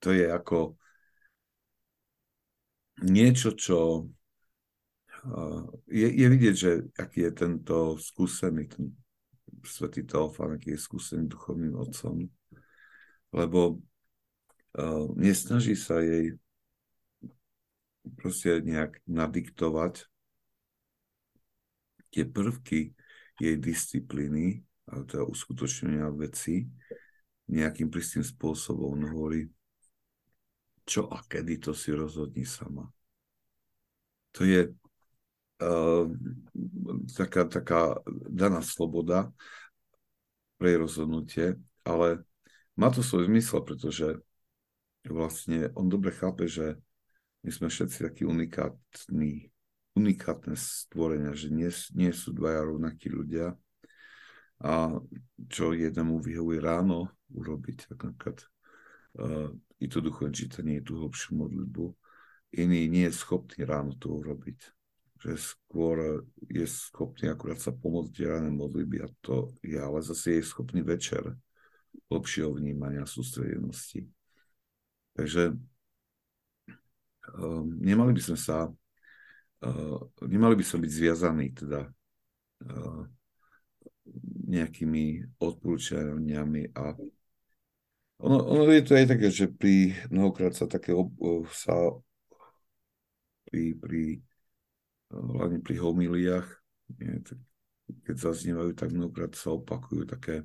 To 0.05 0.13
je 0.13 0.25
ako 0.29 0.77
niečo, 3.03 3.57
čo 3.57 4.09
je, 5.91 6.09
je 6.09 6.27
vidieť, 6.27 6.55
že 6.55 6.71
aký 6.95 7.27
je 7.27 7.33
tento 7.35 7.99
skúsený, 7.99 8.71
ten 8.71 8.95
svetý 9.67 10.07
Teofán, 10.07 10.55
aký 10.55 10.75
je 10.75 10.81
skúsený 10.81 11.27
duchovným 11.27 11.75
otcom, 11.75 12.31
lebo 13.35 13.83
uh, 14.79 15.07
nesnaží 15.19 15.75
sa 15.75 15.99
jej 15.99 16.39
proste 18.15 18.63
nejak 18.63 19.03
nadiktovať 19.11 20.07
tie 22.15 22.25
prvky 22.25 22.95
jej 23.43 23.57
disciplíny, 23.59 24.63
ale 24.87 25.03
teda 25.05 25.27
uskutočnenia 25.27 26.07
veci, 26.15 26.71
nejakým 27.51 27.91
pristým 27.91 28.23
spôsobom. 28.23 28.95
On 28.95 29.03
hovorí, 29.11 29.51
čo 30.87 31.11
a 31.11 31.19
kedy 31.27 31.59
to 31.59 31.75
si 31.75 31.91
rozhodni 31.91 32.47
sama. 32.47 32.87
To 34.39 34.47
je 34.47 34.71
taká, 37.17 37.49
taká 37.49 37.81
daná 38.29 38.61
sloboda 38.61 39.33
pre 40.57 40.77
rozhodnutie, 40.77 41.57
ale 41.85 42.25
má 42.77 42.93
to 42.93 43.01
svoj 43.01 43.29
zmysel, 43.29 43.65
pretože 43.65 44.21
vlastne 45.09 45.73
on 45.77 45.89
dobre 45.89 46.13
chápe, 46.13 46.45
že 46.49 46.77
my 47.45 47.51
sme 47.53 47.69
všetci 47.71 48.05
takí 48.05 48.23
unikátni, 48.29 49.49
unikátne 49.97 50.59
stvorenia, 50.59 51.33
že 51.33 51.49
nie, 51.53 51.71
nie 51.95 52.13
sú 52.13 52.35
dvaja 52.37 52.67
rovnakí 52.67 53.09
ľudia. 53.09 53.55
A 54.61 54.97
čo 55.53 55.77
jednému 55.77 56.21
vyhovuje 56.21 56.59
ráno 56.65 57.13
urobiť, 57.29 57.93
tak 57.93 58.09
napríklad 58.09 58.39
uh, 59.21 59.53
i 59.77 59.87
to 59.87 60.01
duchovné 60.01 60.33
čítanie, 60.33 60.81
i 60.81 60.85
tú 60.85 60.97
hlbšiu 60.97 61.37
modlitbu, 61.37 61.85
iný 62.57 62.89
nie 62.89 63.05
je 63.09 63.15
schopný 63.15 63.69
ráno 63.69 63.93
to 64.01 64.17
urobiť 64.17 64.76
že 65.17 65.33
skôr 65.41 66.27
je 66.47 66.67
schopný 66.69 67.33
akurát 67.33 67.57
sa 67.57 67.73
pomôcť 67.73 68.29
rané 68.29 68.53
modlitby 68.53 69.01
a 69.01 69.09
to 69.25 69.57
je, 69.65 69.81
ale 69.81 70.05
zase 70.05 70.41
je 70.41 70.43
schopný 70.45 70.85
večer 70.85 71.25
lepšieho 72.13 72.53
vnímania 72.53 73.09
sústredenosti. 73.09 74.05
Takže 75.17 75.57
um, 77.41 77.73
nemali 77.81 78.13
by 78.13 78.23
sme 78.23 78.39
sa 78.39 78.69
uh, 79.65 80.01
nemali 80.21 80.55
by 80.61 80.65
sme 80.65 80.85
byť 80.85 80.93
zviazaní 80.93 81.47
teda 81.57 81.89
uh, 81.89 83.03
nejakými 84.47 85.35
odporúčaniami 85.41 86.77
a 86.77 86.95
ono, 88.17 88.37
ono 88.49 88.73
je 88.73 88.81
to 88.81 88.97
aj 88.97 89.07
také, 89.13 89.29
že 89.29 89.53
pri 89.53 89.93
mnohokrát 90.09 90.57
sa 90.57 90.65
také 90.65 90.97
ob, 90.97 91.13
sa 91.53 91.77
pri, 93.45 93.77
pri 93.77 94.25
hlavne 95.11 95.63
pri 95.63 95.77
homiliách, 95.79 96.49
keď 98.07 98.17
zaznievajú, 98.19 98.75
tak 98.75 98.91
mnohokrát 98.91 99.35
sa 99.39 99.55
opakujú 99.55 100.07
také 100.07 100.43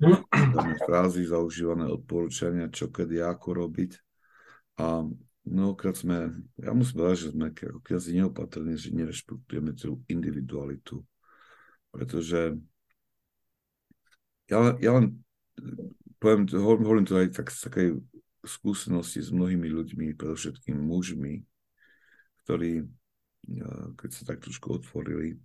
frázy, 0.88 1.28
zaužívané 1.28 1.88
odporúčania, 1.88 2.72
čo 2.72 2.88
kedy 2.88 3.20
ako 3.24 3.66
robiť. 3.66 3.92
A 4.80 5.04
mnohokrát 5.44 5.96
sme, 5.96 6.32
ja 6.56 6.72
musím 6.72 7.04
povedať, 7.04 7.18
že 7.28 7.32
sme 7.36 7.52
ako 7.52 7.80
kniazy 7.84 8.10
neopatrní, 8.16 8.74
že 8.76 8.96
nerešpektujeme 8.96 9.72
tú 9.76 10.00
individualitu. 10.08 11.04
Pretože 11.92 12.56
ja, 14.48 14.58
ja 14.80 14.90
len 14.96 15.20
poviem, 16.20 16.48
hovorím 16.48 17.06
to 17.08 17.16
aj 17.20 17.28
tak 17.36 17.48
z 17.52 17.58
takej 17.68 17.88
skúsenosti 18.44 19.20
s 19.20 19.28
mnohými 19.32 19.68
ľuďmi, 19.68 20.16
predovšetkým 20.16 20.76
mužmi, 20.80 21.44
ktorí 22.44 22.88
keď 23.96 24.10
sa 24.10 24.22
tak 24.28 24.44
trošku 24.44 24.80
otvorili. 24.80 25.38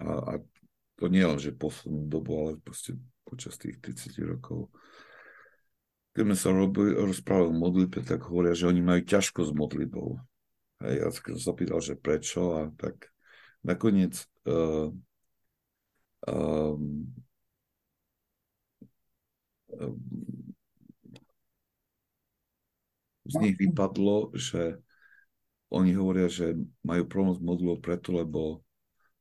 A, 0.00 0.08
a 0.08 0.32
to 1.00 1.08
nie 1.08 1.24
len, 1.24 1.40
že 1.40 1.56
poslednú 1.56 2.08
dobu, 2.08 2.30
ale 2.36 2.50
proste 2.60 2.96
počas 3.24 3.56
tých 3.56 3.80
30 3.80 4.36
rokov. 4.36 4.68
Keď 6.12 6.22
sme 6.26 6.36
sa 6.36 6.50
robili, 6.50 6.92
rozprávali 6.98 7.54
o 7.54 7.60
modlitbe, 7.60 8.02
tak 8.02 8.26
hovoria, 8.26 8.52
že 8.52 8.66
oni 8.66 8.82
majú 8.82 9.00
ťažko 9.06 9.46
s 9.46 9.52
modlitbou. 9.54 10.18
Hej, 10.82 10.94
ja 11.00 11.08
som 11.12 11.38
sa 11.38 11.52
pýtal, 11.54 11.78
že 11.78 11.94
prečo 11.94 12.56
a 12.58 12.60
tak 12.74 13.12
nakoniec 13.62 14.16
uh, 14.48 14.90
um, 16.26 17.06
z 23.30 23.34
nich 23.38 23.56
vypadlo, 23.56 24.34
že 24.34 24.82
oni 25.70 25.94
hovoria, 25.94 26.26
že 26.26 26.58
majú 26.82 27.06
problém 27.06 27.34
s 27.38 27.42
modlou 27.42 27.78
preto, 27.78 28.10
lebo 28.10 28.62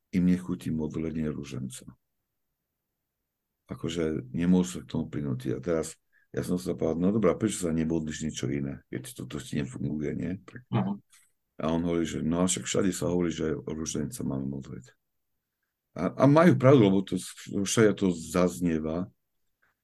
im 0.09 0.25
nechutí 0.25 0.73
modlenie 0.73 1.29
rúženca. 1.29 1.85
Akože 3.69 4.25
nemôžu 4.33 4.81
sa 4.81 4.85
k 4.85 4.89
tomu 4.89 5.05
prinútiť. 5.05 5.53
A 5.53 5.59
teraz 5.61 5.93
ja 6.33 6.41
som 6.45 6.57
sa 6.61 6.73
povedal, 6.73 6.97
no 7.01 7.09
dobrá, 7.13 7.33
prečo 7.37 7.65
sa 7.65 7.73
nebodliš 7.73 8.25
niečo 8.25 8.45
iné, 8.49 8.81
keď 8.89 9.25
toto 9.25 9.41
ti 9.41 9.61
nefunguje, 9.61 10.11
nie? 10.13 10.33
Uh-huh. 10.73 10.97
A 11.57 11.63
on 11.73 11.81
hovorí, 11.85 12.05
že 12.05 12.21
no 12.21 12.41
a 12.41 12.49
však 12.49 12.65
všade 12.69 12.91
sa 12.93 13.09
hovorí, 13.09 13.33
že 13.33 13.57
ruženca 13.65 14.21
máme 14.21 14.45
modliť. 14.45 14.85
A, 15.97 16.13
a 16.13 16.23
majú 16.29 16.53
pravdu, 16.53 16.81
lebo 16.85 17.01
to 17.01 17.17
všade 17.65 17.97
to 17.97 18.13
zaznieva 18.13 19.09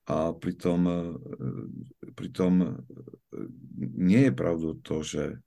a 0.06 0.38
pritom, 0.38 0.82
e, 0.86 1.02
pritom 2.14 2.54
e, 2.62 2.68
nie 3.98 4.30
je 4.30 4.34
pravdou 4.38 4.78
to, 4.86 5.02
že 5.02 5.42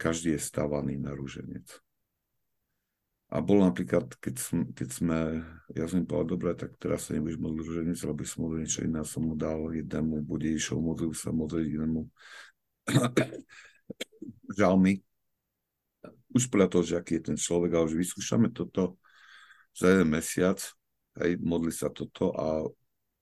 každý 0.00 0.36
je 0.36 0.40
stávaný 0.40 0.96
na 0.96 1.12
rúženec. 1.12 1.68
A 3.30 3.38
bolo 3.38 3.62
napríklad, 3.62 4.10
keď, 4.18 4.34
som, 4.42 4.58
keď 4.74 4.88
sme, 4.90 5.18
ja 5.70 5.86
som 5.86 6.02
povedal, 6.02 6.34
dobre, 6.34 6.50
tak 6.58 6.74
teraz 6.82 7.06
sa 7.06 7.14
nebudeš 7.14 7.38
modliť 7.38 7.62
rúženec, 7.62 7.98
lebo 8.02 8.20
som 8.26 8.38
modlil 8.42 8.60
niečo 8.66 8.82
iné, 8.82 9.00
som 9.06 9.22
mu 9.22 9.38
dal 9.38 9.70
jednému, 9.70 10.26
bude 10.26 10.50
išiel, 10.50 10.82
modlil 10.82 11.14
sa, 11.14 11.30
modlil 11.30 11.62
inému. 11.62 12.10
Žalmy. 14.58 14.98
Už 16.34 16.50
podľa 16.50 16.68
toho, 16.74 16.82
že 16.82 16.98
aký 16.98 17.22
je 17.22 17.30
ten 17.30 17.38
človek, 17.38 17.70
a 17.78 17.86
už 17.86 17.94
vyskúšame 17.94 18.50
toto 18.50 18.98
za 19.78 19.94
jeden 19.94 20.10
mesiac, 20.10 20.58
aj 21.14 21.30
modli 21.38 21.70
sa 21.70 21.86
toto 21.86 22.34
a 22.34 22.66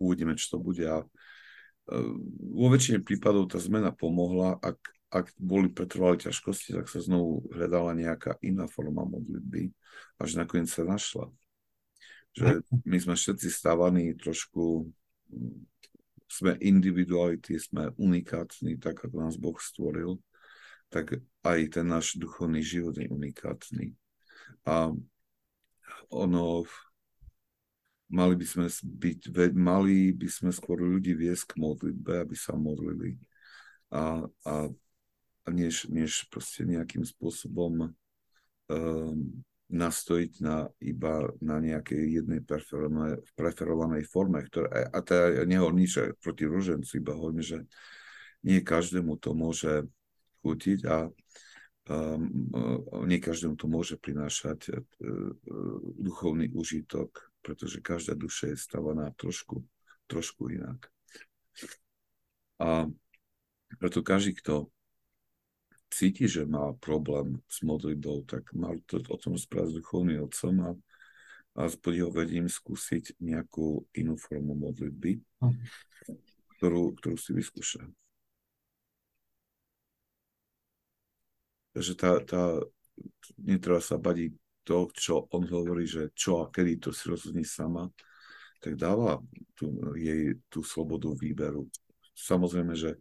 uvidíme, 0.01 0.33
čo 0.41 0.57
to 0.57 0.59
bude. 0.61 0.89
A 0.89 1.05
e, 1.05 1.07
vo 2.57 2.73
väčšine 2.73 3.05
prípadov 3.05 3.53
tá 3.53 3.61
zmena 3.61 3.93
pomohla, 3.93 4.57
ak 4.57 4.81
ak 5.09 5.33
boli 5.41 5.73
pretrvali 5.73 6.21
ťažkosti, 6.21 6.77
tak 6.77 6.87
sa 6.93 7.01
znovu 7.01 7.49
hľadala 7.49 7.97
nejaká 7.97 8.37
iná 8.45 8.69
forma 8.69 9.09
modlitby, 9.09 9.73
až 10.21 10.37
nakoniec 10.37 10.69
sa 10.69 10.85
našla. 10.85 11.33
Že 12.37 12.61
my 12.85 12.97
sme 13.01 13.15
všetci 13.17 13.49
stávaní 13.49 14.13
trošku, 14.21 14.85
sme 16.29 16.61
individuality, 16.61 17.57
sme 17.57 17.89
unikátni, 17.97 18.77
tak 18.77 19.01
ako 19.01 19.17
nás 19.25 19.41
Boh 19.41 19.57
stvoril, 19.57 20.21
tak 20.93 21.25
aj 21.41 21.59
ten 21.73 21.87
náš 21.89 22.21
duchovný 22.21 22.61
život 22.61 23.01
je 23.01 23.09
unikátny. 23.09 23.97
A 24.69 24.93
ono, 26.13 26.69
mali 28.13 28.35
by 28.37 28.45
sme 28.45 28.67
byť, 28.69 29.21
mali 29.57 30.13
by 30.13 30.29
sme 30.29 30.53
skôr 30.53 30.85
ľudí 30.85 31.17
viesť 31.17 31.57
k 31.57 31.61
modlitbe, 31.65 32.29
aby 32.29 32.37
sa 32.37 32.53
modlili. 32.57 33.17
A, 33.89 34.29
a 34.45 34.55
než, 35.51 35.89
než 35.93 36.27
proste 36.31 36.65
nejakým 36.65 37.05
spôsobom 37.05 37.93
um, 38.69 39.19
nastojiť 39.69 40.33
na, 40.41 40.65
iba 40.81 41.29
na 41.45 41.61
nejakej 41.61 42.25
jednej 42.25 42.41
preferovanej, 42.41 43.21
preferovanej 43.37 44.05
forme. 44.09 44.41
Ktoré, 44.49 44.89
a 44.89 44.99
teda 45.05 45.45
nehovorím 45.45 45.85
nič 45.85 46.17
proti 46.25 46.49
ružencu, 46.49 46.89
iba 46.97 47.13
hovorím, 47.13 47.45
že 47.45 47.59
nie 48.49 48.65
každému 48.65 49.21
to 49.21 49.37
môže 49.37 49.85
chutiť 50.41 50.81
a 50.89 51.11
um, 51.93 52.23
nie 53.05 53.21
každému 53.21 53.61
to 53.61 53.69
môže 53.69 54.01
prinášať 54.01 54.73
uh, 54.73 54.79
duchovný 56.01 56.49
užitok, 56.57 57.29
pretože 57.45 57.85
každá 57.85 58.17
duša 58.17 58.57
je 58.57 58.57
stavaná 58.57 59.13
trošku, 59.21 59.61
trošku 60.09 60.49
inak. 60.49 60.89
A 62.59 62.89
preto 63.77 64.01
každý, 64.01 64.33
kto 64.41 64.73
cíti, 65.89 66.29
že 66.29 66.45
má 66.45 66.73
problém 66.77 67.41
s 67.49 67.65
modlitbou, 67.65 68.25
tak 68.29 68.53
mal 68.53 68.77
to 68.85 69.01
o 69.09 69.17
tom 69.17 69.35
správať 69.35 69.73
s 69.73 69.79
duchovným 69.81 70.25
otcom 70.25 70.55
a, 70.65 70.71
a 71.59 71.63
pod 71.73 71.93
jeho 71.93 72.13
vedím 72.13 72.47
skúsiť 72.47 73.19
nejakú 73.19 73.89
inú 73.97 74.15
formu 74.21 74.55
modlitby, 74.55 75.21
ktorú, 76.59 76.97
ktorú 77.01 77.17
si 77.17 77.33
vyskúša. 77.33 77.83
Takže 81.73 81.93
tá, 81.95 82.19
tá, 82.25 82.43
netreba 83.39 83.79
sa 83.79 83.97
badiť 83.97 84.35
to, 84.67 84.91
čo 84.93 85.15
on 85.33 85.49
hovorí, 85.49 85.89
že 85.89 86.13
čo 86.13 86.45
a 86.45 86.51
kedy 86.53 86.83
to 86.83 86.91
si 86.93 87.09
rozhodne 87.09 87.47
sama, 87.47 87.89
tak 88.59 88.75
dáva 88.75 89.23
tú, 89.55 89.95
jej 89.95 90.37
tú 90.51 90.67
slobodu 90.67 91.15
výberu. 91.15 91.71
Samozrejme, 92.19 92.75
že 92.75 92.99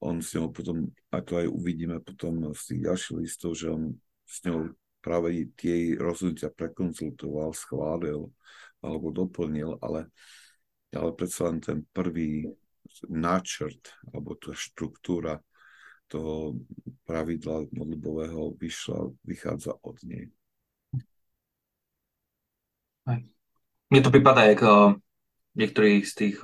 on 0.00 0.24
s 0.24 0.32
ňou 0.36 0.48
potom, 0.48 0.88
ako 1.12 1.44
aj 1.44 1.46
uvidíme 1.52 2.00
potom 2.00 2.52
z 2.56 2.62
tých 2.72 2.80
ďalších 2.88 3.16
listov, 3.20 3.50
že 3.52 3.68
on 3.68 3.92
s 4.24 4.40
ňou 4.48 4.72
práve 5.04 5.48
tie 5.56 5.96
rozhodnutia 5.96 6.52
prekonzultoval, 6.52 7.52
schválil 7.52 8.32
alebo 8.80 9.12
doplnil, 9.12 9.76
ale, 9.84 10.08
ale 10.92 11.10
predsa 11.12 11.52
len 11.52 11.60
ten 11.60 11.78
prvý 11.92 12.48
náčrt 13.08 13.92
alebo 14.08 14.36
tá 14.40 14.56
štruktúra 14.56 15.40
toho 16.10 16.58
pravidla 17.06 17.70
modlibového 17.70 18.56
vyšla, 18.58 19.14
vychádza 19.22 19.78
od 19.84 19.96
nej. 20.02 20.26
Mne 23.90 24.00
to 24.02 24.10
prípada, 24.10 24.46
ako 24.46 24.98
niektorých 25.54 26.02
z 26.06 26.12
tých 26.14 26.36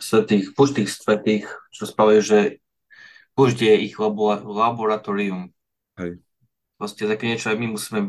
svetých, 0.00 0.52
puštých 0.52 0.88
svetých, 0.90 1.46
čo 1.70 1.84
spávajú, 1.86 2.20
že 2.22 2.38
pušť 3.36 3.58
je 3.62 3.74
ich 3.86 3.94
laboratórium. 4.00 5.52
Hej. 6.00 6.20
Vlastne 6.76 7.08
také 7.08 7.28
niečo 7.30 7.52
aj 7.52 7.58
my 7.60 7.66
musíme 7.72 8.00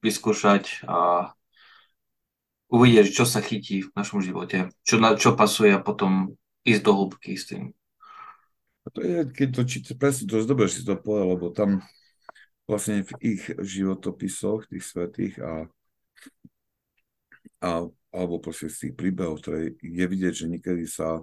vyskúšať 0.00 0.86
a 0.88 1.30
uvidieť, 2.70 3.10
čo 3.10 3.26
sa 3.26 3.42
chytí 3.42 3.86
v 3.86 3.94
našom 3.98 4.22
živote, 4.22 4.70
čo, 4.86 4.96
na, 5.02 5.18
čo 5.18 5.34
pasuje 5.34 5.74
a 5.74 5.82
potom 5.82 6.38
ísť 6.62 6.82
do 6.86 6.92
hĺbky 6.94 7.34
s 7.34 7.44
tým. 7.50 7.74
A 8.86 8.88
to 8.94 9.04
je, 9.04 9.26
keď 9.28 9.48
to 9.52 9.62
číte, 9.66 9.92
presne 9.98 10.24
to 10.30 10.40
dobre, 10.46 10.70
že 10.70 10.80
si 10.80 10.84
to 10.86 10.96
povedal, 10.96 11.36
lebo 11.36 11.52
tam 11.52 11.84
vlastne 12.64 13.02
v 13.02 13.12
ich 13.34 13.42
životopisoch, 13.50 14.70
tých 14.70 14.86
svetých 14.86 15.34
a, 15.42 15.66
a 17.60 17.70
alebo 18.10 18.42
proste 18.42 18.66
z 18.66 18.76
tých 18.88 18.94
príbehov, 18.98 19.38
ktoré 19.42 19.74
je 19.78 20.06
vidieť, 20.06 20.34
že 20.34 20.50
niekedy 20.50 20.84
sa 20.86 21.22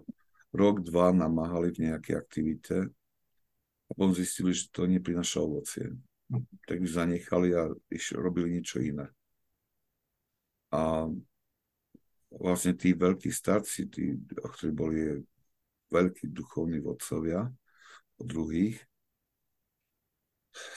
rok, 0.56 0.82
dva 0.84 1.12
namáhali 1.12 1.76
v 1.76 1.91
nejakej 1.91 2.15
aktivite 2.15 2.78
a 3.88 3.91
potom 3.91 4.15
zistili, 4.15 4.56
že 4.56 4.71
to 4.71 4.88
neprinaša 4.88 5.43
ovocie. 5.43 5.91
Tak 6.67 6.80
by 6.80 6.88
zanechali 6.88 7.56
a 7.56 7.71
robili 8.19 8.60
niečo 8.60 8.80
iné. 8.84 9.08
A 10.71 11.08
vlastne 12.32 12.76
tí 12.76 12.91
veľkí 12.91 13.32
starci, 13.32 13.88
tí, 13.88 14.15
ktorí 14.36 14.71
boli 14.76 15.00
veľkí 15.88 16.28
duchovní 16.32 16.84
vodcovia 16.84 17.47
od 18.19 18.26
druhých, 18.28 18.80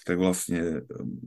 tak 0.04 0.20
vlastne 0.20 0.84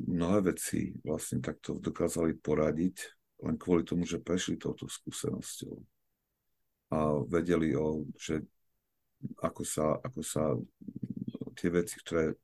mnohé 0.08 0.54
veci 0.54 0.93
vlastne 1.02 1.41
takto 1.41 1.76
dokázali 1.82 2.38
poradiť 2.38 3.22
len 3.43 3.56
kvôli 3.60 3.84
tomu, 3.84 4.08
že 4.08 4.23
prešli 4.23 4.56
touto 4.56 4.88
skúsenosťou 4.88 5.75
a 6.93 6.97
vedeli, 7.27 7.75
o, 7.75 8.08
že 8.15 8.43
ako 9.39 9.63
sa, 9.65 9.99
ako 9.99 10.21
sa 10.21 10.43
tie 11.58 11.69
veci, 11.71 11.99
ktoré 11.99 12.36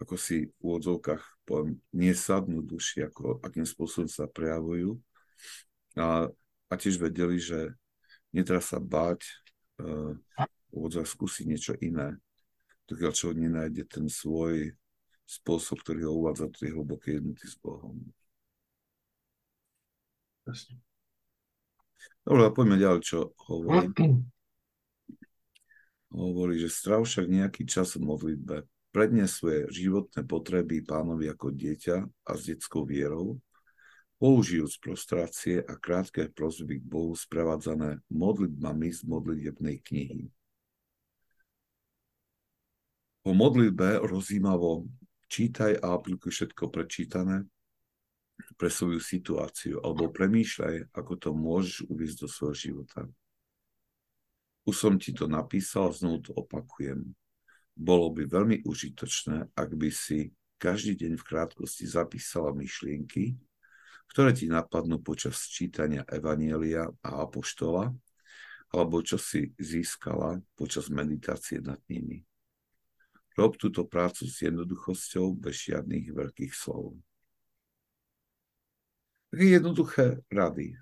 ako 0.00 0.16
si 0.16 0.48
v 0.48 0.62
úvodzovkách 0.64 1.44
poviem, 1.44 1.76
nesadnú 1.92 2.64
duši, 2.64 3.04
ako, 3.04 3.44
akým 3.44 3.68
spôsobom 3.68 4.08
sa 4.08 4.24
prejavujú. 4.24 4.96
A, 6.00 6.32
a 6.70 6.74
tiež 6.78 6.96
vedeli, 6.96 7.36
že 7.36 7.76
netreba 8.32 8.64
sa 8.64 8.80
báť 8.80 9.28
uh, 9.84 10.16
skúsiť 11.04 11.44
niečo 11.44 11.72
iné, 11.84 12.16
dokiaľ 12.88 13.12
čo 13.12 13.36
nenájde 13.36 13.84
ten 13.84 14.06
svoj 14.08 14.72
spôsob, 15.28 15.84
ktorý 15.84 16.08
ho 16.08 16.12
uvádza 16.16 16.48
do 16.48 16.56
tej 16.56 16.70
hlbokej 16.74 17.20
jednoty 17.20 17.44
s 17.44 17.60
Bohom. 17.60 18.00
Dobre, 22.24 22.52
poďme 22.52 22.76
ďalej, 22.78 23.00
čo 23.02 23.18
hovorí. 23.48 23.90
Hovorí, 26.10 26.58
že 26.58 26.66
strav 26.66 27.06
však 27.06 27.30
nejaký 27.30 27.62
čas 27.70 27.94
v 27.94 28.02
modlitbe. 28.02 28.66
Svoje 29.30 29.70
životné 29.70 30.26
potreby 30.26 30.82
pánovi 30.82 31.30
ako 31.30 31.54
dieťa 31.54 31.96
a 32.02 32.30
s 32.34 32.50
detskou 32.50 32.82
vierou, 32.82 33.38
použijúc 34.18 34.82
prostrácie 34.82 35.62
a 35.62 35.78
krátke 35.78 36.26
prosby 36.34 36.82
k 36.82 36.84
Bohu 36.84 37.14
sprevádzané 37.14 38.02
modlitbami 38.10 38.90
z 38.90 39.06
modlitebnej 39.06 39.78
knihy. 39.86 40.22
Po 43.22 43.30
modlitbe 43.30 44.02
rozímavo 44.02 44.90
čítaj 45.30 45.78
a 45.78 45.94
aplikuj 45.94 46.34
všetko 46.34 46.74
prečítané, 46.74 47.46
pre 48.60 48.68
svoju 48.68 49.00
situáciu, 49.00 49.80
alebo 49.80 50.12
premýšľaj, 50.12 50.92
ako 50.92 51.12
to 51.16 51.30
môžeš 51.32 51.88
uviezť 51.88 52.16
do 52.20 52.28
svojho 52.28 52.56
života. 52.56 53.08
Už 54.68 54.76
som 54.76 55.00
ti 55.00 55.16
to 55.16 55.24
napísal, 55.24 55.88
znovu 55.96 56.28
to 56.28 56.36
opakujem. 56.36 57.16
Bolo 57.72 58.12
by 58.12 58.28
veľmi 58.28 58.68
užitočné, 58.68 59.56
ak 59.56 59.70
by 59.72 59.88
si 59.88 60.36
každý 60.60 61.00
deň 61.00 61.16
v 61.16 61.24
krátkosti 61.24 61.88
zapísala 61.88 62.52
myšlienky, 62.52 63.40
ktoré 64.12 64.36
ti 64.36 64.44
napadnú 64.44 65.00
počas 65.00 65.48
čítania 65.48 66.04
Evanielia 66.04 66.84
a 67.00 67.24
Apoštola 67.24 67.88
alebo 68.70 69.02
čo 69.02 69.18
si 69.18 69.50
získala 69.58 70.38
počas 70.54 70.86
meditácie 70.90 71.58
nad 71.58 71.82
nimi. 71.90 72.22
Rob 73.34 73.58
túto 73.58 73.86
prácu 73.86 74.26
s 74.26 74.42
jednoduchosťou 74.46 75.34
bez 75.34 75.70
žiadnych 75.70 76.14
veľkých 76.14 76.52
slov. 76.54 76.94
Také 79.30 79.46
jednoduché 79.46 80.04
rady. 80.26 80.74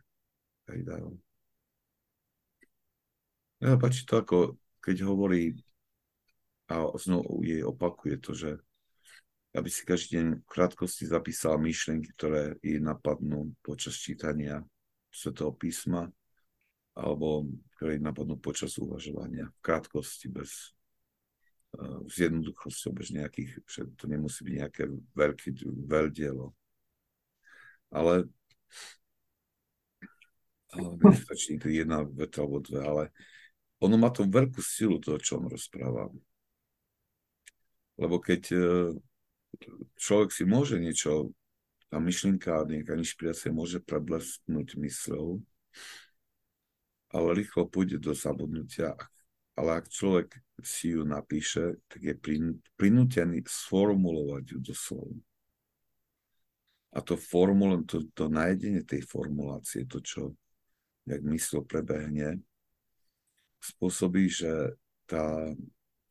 Hej, 0.73 0.81
dajú. 0.89 1.21
Ja 3.61 3.77
páči 3.77 4.09
to, 4.09 4.25
ako 4.25 4.57
keď 4.81 5.05
hovorí 5.05 5.53
a 6.69 6.89
znovu 7.01 7.45
jej 7.45 7.65
opakuje 7.65 8.17
to, 8.21 8.33
že 8.33 8.51
aby 9.57 9.69
si 9.73 9.83
každý 9.89 10.21
deň 10.21 10.27
v 10.45 10.49
krátkosti 10.49 11.09
zapísal 11.09 11.57
myšlienky, 11.57 12.13
ktoré 12.13 12.61
jej 12.61 12.79
napadnú 12.79 13.57
počas 13.65 13.97
čítania 13.97 14.61
Svetého 15.09 15.53
písma 15.57 16.09
alebo 16.93 17.49
ktoré 17.77 17.97
jej 17.97 18.05
napadnú 18.05 18.37
počas 18.37 18.77
uvažovania 18.77 19.49
v 19.49 19.61
krátkosti, 19.65 20.29
bez 20.29 20.77
uh, 21.79 22.05
s 22.05 22.15
jednoduchosťou, 22.21 22.91
bez 22.93 23.09
nejakých, 23.15 23.51
že 23.65 23.81
to 23.97 24.05
nemusí 24.11 24.45
byť 24.45 24.55
nejaké 24.61 24.83
veľké 25.17 25.49
veľdielo. 25.89 26.53
Ale 27.89 28.29
ale 30.72 31.16
stačí 31.16 31.57
jedna 31.57 32.04
veta 32.04 32.44
alebo 32.44 32.61
dve, 32.61 32.81
ale 32.85 33.04
ono 33.81 33.96
má 33.96 34.11
to 34.11 34.26
veľkú 34.26 34.61
silu 34.61 35.00
toho, 35.00 35.16
čo 35.16 35.38
on 35.40 35.48
rozpráva. 35.48 36.11
Lebo 37.98 38.18
keď 38.22 38.42
e, 38.54 38.59
človek 39.98 40.31
si 40.31 40.44
môže 40.44 40.76
niečo, 40.78 41.33
tá 41.88 41.96
myšlienka, 41.96 42.68
nejaká 42.68 43.00
inšpirácia 43.00 43.48
môže 43.48 43.81
preblesknúť 43.81 44.76
mysľou, 44.76 45.40
ale 47.16 47.28
rýchlo 47.33 47.64
pôjde 47.64 47.96
do 47.96 48.12
zabudnutia. 48.12 48.92
Ale 49.59 49.83
ak 49.83 49.90
človek 49.90 50.38
si 50.62 50.94
ju 50.94 51.02
napíše, 51.02 51.81
tak 51.90 52.04
je 52.04 52.14
prinútený 52.78 53.42
sformulovať 53.42 54.44
ju 54.54 54.59
do 54.62 54.74
slov. 54.76 55.11
A 56.96 57.05
to 57.05 57.20
formul, 57.20 57.85
to, 57.85 58.09
to 58.16 58.33
nájdenie 58.33 58.85
tej 58.85 59.05
formulácie, 59.05 59.85
to, 59.85 60.01
čo 60.01 60.33
jak 61.05 61.20
mysl 61.24 61.64
prebehne, 61.64 62.40
spôsobí, 63.61 64.29
že 64.29 64.77
tá 65.09 65.53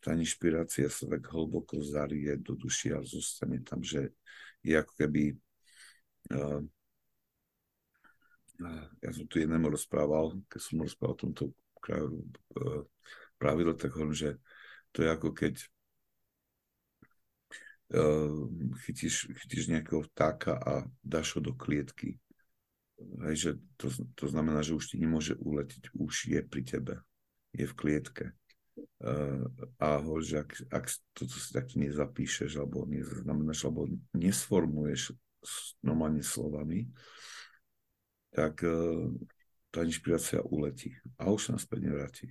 tá 0.08 0.16
inšpirácia 0.16 0.88
sa 0.88 1.10
tak 1.10 1.26
hlboko 1.28 1.82
zarie 1.84 2.38
do 2.40 2.56
duši 2.56 2.94
a 2.96 3.04
zostane 3.04 3.60
tam, 3.66 3.84
že 3.84 4.16
je 4.64 4.78
ako 4.78 4.94
keby 4.96 5.36
uh, 6.32 6.64
ja 9.04 9.12
som 9.14 9.28
tu 9.30 9.38
jednému 9.38 9.70
rozprával, 9.70 10.34
keď 10.50 10.62
som 10.64 10.82
rozprával 10.82 11.14
o 11.14 11.24
tomto 11.28 11.44
uh, 11.52 12.82
pravidle, 13.38 13.76
tak 13.78 13.94
hovorím, 13.94 14.16
že 14.16 14.40
to 14.96 15.06
je 15.06 15.10
ako 15.12 15.36
keď 15.36 15.68
chytíš, 18.84 19.32
chytíš 19.32 19.72
nejakého 19.72 20.04
vtáka 20.12 20.60
a 20.60 20.84
dáš 21.04 21.38
ho 21.38 21.42
do 21.42 21.56
klietky. 21.56 22.20
Hej, 22.98 23.36
že 23.38 23.52
to, 23.78 23.88
to 24.18 24.26
znamená, 24.28 24.66
že 24.66 24.74
už 24.74 24.92
ti 24.92 24.98
nemôže 24.98 25.38
uletiť, 25.38 25.94
už 25.94 26.14
je 26.34 26.42
pri 26.42 26.62
tebe, 26.66 26.96
je 27.54 27.66
v 27.70 27.78
klietke 27.78 28.34
a 29.78 29.88
ho, 30.02 30.16
že 30.22 30.42
ak, 30.42 30.52
ak 30.70 30.86
toto 31.14 31.36
si 31.38 31.50
takto 31.54 31.78
nezapíšeš, 31.82 32.58
alebo 32.58 32.86
neznamenáš, 32.86 33.66
alebo 33.66 33.90
nesformuješ 34.14 35.14
normálne 35.82 36.22
slovami, 36.26 36.90
tak 38.34 38.62
uh, 38.66 39.10
tá 39.70 39.86
inšpirácia 39.86 40.42
uletí 40.46 40.98
a 41.18 41.30
už 41.30 41.50
sa 41.50 41.52
naspäť 41.58 41.80
nevráti. 41.90 42.26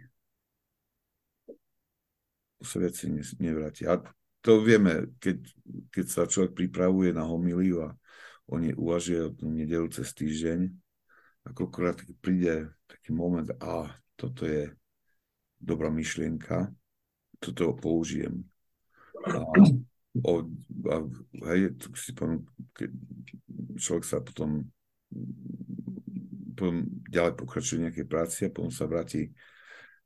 Už 2.62 2.66
sa 2.66 2.78
veci 2.82 3.10
nevráti. 3.38 3.86
A 3.86 4.02
to 4.46 4.62
vieme, 4.62 5.10
keď, 5.18 5.42
keď 5.90 6.06
sa 6.06 6.22
človek 6.30 6.54
pripravuje 6.54 7.10
na 7.10 7.26
homiliu 7.26 7.82
a 7.82 7.90
on 8.46 8.62
je 8.62 8.70
uvažuje 8.78 9.26
o 9.26 9.34
tom 9.34 9.58
nedelu 9.58 9.90
cez 9.90 10.14
týždeň, 10.14 10.70
a 11.46 11.54
koľkokrát 11.54 11.98
príde 12.22 12.70
taký 12.86 13.10
moment, 13.10 13.46
a 13.58 13.90
toto 14.14 14.46
je 14.46 14.70
dobrá 15.58 15.90
myšlienka, 15.90 16.70
toto 17.42 17.74
použijem. 17.74 18.46
A, 19.26 19.42
o, 20.22 20.32
a 20.90 20.96
hej, 21.50 21.74
si 21.98 22.14
poviem, 22.14 22.46
keď 22.70 22.90
človek 23.82 24.04
sa 24.06 24.22
potom, 24.22 24.62
potom 26.54 26.86
ďalej 27.10 27.34
pokračuje 27.34 27.82
nejakej 27.86 28.06
práci 28.06 28.40
a 28.46 28.54
potom 28.54 28.70
sa 28.70 28.86
vráti 28.86 29.34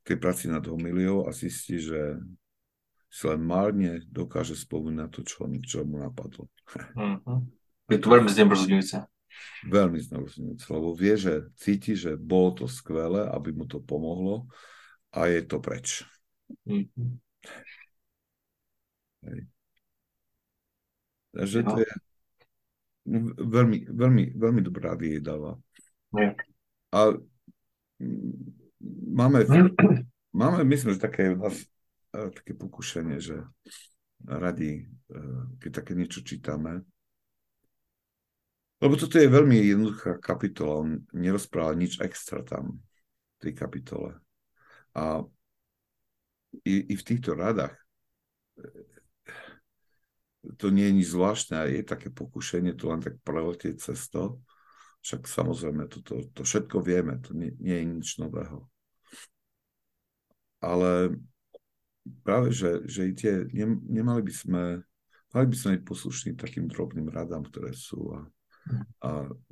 k 0.01 0.13
tej 0.13 0.17
práci 0.17 0.45
nad 0.49 0.65
homiliou 0.65 1.29
a 1.29 1.33
zistí, 1.33 1.77
že 1.77 2.17
si 3.11 3.27
len 3.27 3.43
márne 3.43 3.99
dokáže 4.07 4.55
spomínať 4.55 5.09
to, 5.11 5.21
čo, 5.27 5.43
čo 5.59 5.83
mu 5.83 5.99
napadlo. 5.99 6.47
Uh-huh. 6.95 7.43
Je 7.91 7.99
to 7.99 8.07
veľmi 8.07 8.31
znebrzdňujúce. 8.31 9.03
Veľmi 9.67 9.99
znebrzdňujúce, 9.99 10.65
lebo 10.71 10.95
vie, 10.95 11.19
že 11.19 11.51
cíti, 11.59 11.99
že 11.99 12.15
bolo 12.15 12.63
to 12.63 12.65
skvelé, 12.71 13.27
aby 13.27 13.51
mu 13.51 13.67
to 13.67 13.83
pomohlo 13.83 14.47
a 15.11 15.27
je 15.27 15.43
to 15.43 15.59
preč. 15.59 16.07
Mm-hmm. 16.63 17.11
Hej. 19.27 19.39
Takže 21.31 21.59
to 21.63 21.77
je 21.83 21.91
veľmi, 23.43 23.77
veľmi, 23.91 24.23
veľmi 24.35 24.61
dobrá 24.63 24.95
rady 24.95 25.19
jej 25.19 25.21
dáva. 25.23 25.59
Nie. 26.15 26.35
A 26.91 27.15
máme, 29.11 29.47
máme, 30.41 30.63
myslím, 30.63 30.95
že 30.95 31.07
také 31.07 31.35
také 32.11 32.53
pokušenie, 32.53 33.17
že 33.23 33.47
radi, 34.27 34.83
e, 34.83 35.17
keď 35.63 35.71
také 35.81 35.95
niečo 35.95 36.21
čítame, 36.21 36.83
lebo 38.81 38.97
toto 38.97 39.21
je 39.21 39.29
veľmi 39.29 39.61
jednoduchá 39.61 40.17
kapitola, 40.17 40.81
on 40.81 41.05
nerozpráva 41.13 41.77
nič 41.77 42.01
extra 42.01 42.41
tam 42.41 42.81
v 42.81 43.37
tej 43.37 43.53
kapitole. 43.53 44.17
A 44.97 45.21
i, 46.65 46.89
i 46.89 46.95
v 46.97 47.05
týchto 47.05 47.37
radách 47.37 47.77
to 50.57 50.73
nie 50.73 50.89
je 50.89 50.97
nič 50.97 51.07
zvláštne 51.13 51.69
je 51.69 51.85
také 51.85 52.09
pokušenie 52.09 52.73
to 52.73 52.89
len 52.89 53.05
tak 53.05 53.21
preletieť 53.21 53.77
cez 53.77 54.09
to. 54.09 54.41
Však 55.05 55.29
samozrejme, 55.29 55.85
to, 55.89 56.01
to, 56.01 56.25
to 56.33 56.41
všetko 56.41 56.81
vieme, 56.81 57.21
to 57.21 57.33
nie, 57.33 57.53
nie 57.57 57.77
je 57.81 57.85
nič 57.85 58.09
nového. 58.21 58.69
Ale 60.61 61.17
práve, 62.25 62.51
že, 62.51 62.85
že 62.89 63.01
i 63.09 63.13
tie, 63.13 63.33
ne, 63.53 63.77
nemali 63.85 64.21
by 64.25 64.33
sme, 64.33 64.63
mali 65.33 65.45
by 65.47 65.55
sme 65.57 65.71
byť 65.77 65.83
poslušní 65.85 66.31
takým 66.37 66.65
drobným 66.67 67.09
radám, 67.09 67.45
ktoré 67.45 67.73
sú 67.73 68.13
a, 68.13 68.19
a 69.05 69.09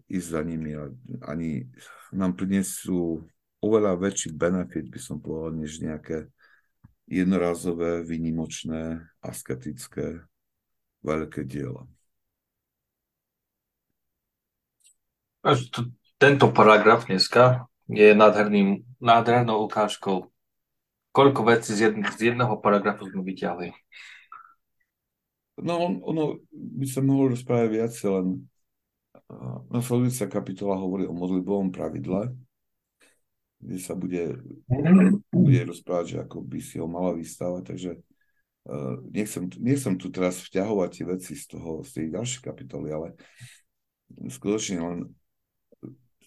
ísť 0.10 0.28
za 0.28 0.42
nimi 0.42 0.74
a 0.74 0.90
ani 1.30 1.70
nám 2.10 2.34
prinesú 2.34 3.22
oveľa 3.60 4.00
väčší 4.00 4.34
benefit, 4.34 4.88
by 4.90 5.00
som 5.00 5.20
povedal, 5.20 5.54
než 5.60 5.84
nejaké 5.84 6.32
jednorazové, 7.10 8.06
výnimočné, 8.06 9.02
asketické, 9.20 10.24
veľké 11.02 11.44
diela. 11.44 11.90
Tento 16.20 16.52
paragraf 16.52 17.08
dneska 17.08 17.66
je 17.88 18.12
nádherným, 18.12 18.84
nádhernou 19.00 19.66
ukážkou, 19.66 20.28
koľko 21.20 21.42
vecí 21.52 21.76
z, 21.76 21.92
jedn, 21.92 22.08
z 22.08 22.32
jedného 22.32 22.56
paragrafu 22.64 23.04
sme 23.12 23.20
vyťahli. 23.28 23.76
No, 25.60 26.00
ono 26.00 26.40
by 26.56 26.86
sa 26.88 27.04
mohlo 27.04 27.36
rozprávať 27.36 27.68
viac, 27.68 27.92
len 28.08 28.48
uh, 29.28 29.60
nasledujúca 29.68 30.32
kapitola 30.32 30.80
hovorí 30.80 31.04
o 31.04 31.12
modlitbovom 31.12 31.76
pravidle, 31.76 32.32
kde 33.60 33.78
sa 33.84 33.92
bude, 34.00 34.40
bude 35.36 35.62
rozprávať, 35.68 36.06
že 36.16 36.18
ako 36.24 36.40
by 36.40 36.60
si 36.64 36.80
ho 36.80 36.88
mala 36.88 37.12
vystávať, 37.12 37.76
takže 37.76 37.92
uh, 38.72 39.04
nechcem, 39.12 39.52
nechcem 39.60 40.00
tu 40.00 40.08
teraz 40.08 40.40
vťahovať 40.48 40.90
tie 40.96 41.06
veci 41.12 41.34
z 41.36 41.44
toho, 41.52 41.84
z 41.84 41.90
tej 42.00 42.06
ďalšej 42.16 42.42
kapitoly, 42.48 42.88
ale 42.96 43.20
skutočne 44.32 44.80
len 44.80 45.00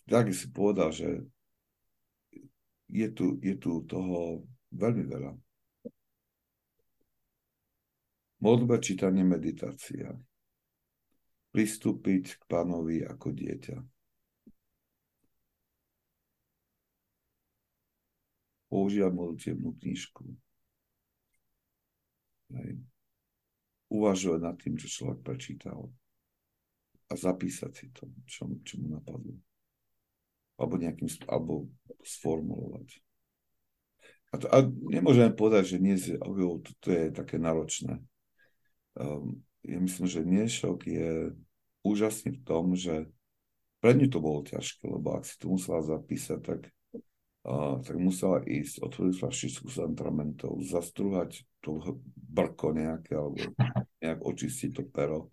tak 0.05 0.29
si 0.37 0.53
povedal, 0.53 0.93
že 0.93 1.25
je 2.93 3.09
tu, 3.09 3.41
je 3.41 3.57
tu 3.57 3.81
toho 3.89 4.45
veľmi 4.73 5.05
veľa. 5.07 5.33
Modlba, 8.43 8.83
čítanie, 8.83 9.23
meditácia. 9.23 10.11
Pristúpiť 11.53 12.41
k 12.41 12.43
pánovi 12.49 13.05
ako 13.07 13.29
dieťa 13.31 13.79
používať 18.73 19.13
modlitebnú 19.13 19.77
knižku. 19.77 20.25
Hej. 22.57 22.81
Uvažovať 23.93 24.41
nad 24.41 24.57
tým, 24.57 24.81
čo 24.81 24.89
človek 24.89 25.21
prečítal 25.21 25.93
a 27.05 27.13
zapísať 27.13 27.73
si 27.77 27.93
to, 27.93 28.09
čo, 28.25 28.49
čo 28.65 28.81
mu 28.81 28.97
napadlo. 28.97 29.37
Alebo 30.57 30.81
nejakým, 30.81 31.13
alebo 31.29 31.69
sformulovať. 32.01 32.97
A, 34.33 34.37
a 34.49 34.59
nemôžeme 34.67 35.29
povedať, 35.37 35.77
že 35.77 35.83
dnes 35.83 36.01
je, 36.09 36.17
to 36.81 36.89
je 36.89 37.13
také 37.13 37.37
náročné. 37.37 38.01
Um, 38.97 39.45
ja 39.61 39.77
myslím, 39.77 40.09
že 40.09 40.25
dnešok 40.25 40.79
je 40.89 41.37
úžasný 41.85 42.41
v 42.41 42.45
tom, 42.45 42.73
že 42.73 43.13
pre 43.85 43.93
ňu 43.93 44.09
to 44.09 44.19
bolo 44.25 44.41
ťažké, 44.41 44.89
lebo 44.89 45.21
ak 45.21 45.29
si 45.29 45.37
to 45.37 45.53
musela 45.53 45.85
zapísať, 45.85 46.39
tak, 46.41 46.61
uh, 47.45 47.77
tak 47.85 47.97
musela 48.01 48.41
ísť, 48.41 48.81
otvoriť 48.81 49.15
flašičku 49.21 49.69
s 49.69 49.79
antramentou, 49.85 50.57
zastruhať 50.65 51.45
to 51.61 52.01
brko 52.17 52.73
nejaké, 52.73 53.13
alebo 53.13 53.53
nejak 54.01 54.21
očistiť 54.25 54.71
to 54.73 54.83
pero, 54.89 55.29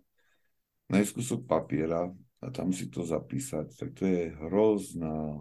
nájsť 0.92 1.10
kúsok 1.16 1.40
papiera 1.48 2.10
a 2.40 2.46
tam 2.52 2.68
si 2.74 2.92
to 2.92 3.00
zapísať, 3.00 3.72
tak 3.80 3.96
to 3.96 4.04
je 4.04 4.34
hrozná, 4.44 5.40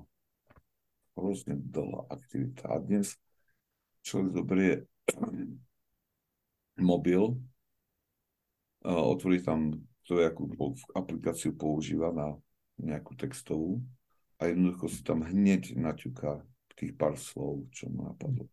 hrozne 1.19 1.59
dlhá 1.59 2.07
aktivita. 2.07 2.71
A 2.71 2.79
dnes 2.79 3.19
človek 4.03 4.29
zoberie 4.33 4.73
mobil, 6.79 7.35
otvorí 8.83 9.43
tam 9.43 9.75
to, 10.07 10.17
akú 10.23 10.49
aplikáciu 10.95 11.53
používa 11.53 12.09
na 12.09 12.33
nejakú 12.79 13.13
textovú 13.13 13.83
a 14.39 14.47
jednoducho 14.47 14.87
si 14.87 15.03
tam 15.03 15.21
hneď 15.21 15.75
naťuká 15.75 16.41
tých 16.79 16.95
pár 16.95 17.19
slov, 17.19 17.67
čo 17.75 17.91
mu 17.91 18.07
napadlo. 18.07 18.47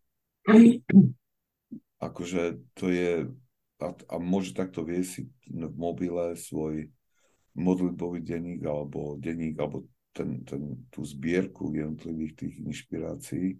Akože 1.97 2.59
to 2.75 2.91
je, 2.91 3.31
a, 3.79 3.87
a 3.89 4.15
môže 4.19 4.51
takto 4.51 4.83
viesť 4.83 5.09
si 5.09 5.21
v 5.47 5.75
mobile 5.79 6.35
svoj 6.35 6.91
modlitbový 7.57 8.21
denník 8.21 8.61
alebo 8.67 9.15
denník, 9.17 9.57
alebo 9.57 9.87
ten, 10.11 10.43
ten, 10.45 10.77
tú 10.91 11.01
zbierku 11.01 11.73
jednotlivých 11.73 12.33
tých 12.35 12.55
inšpirácií. 12.67 13.57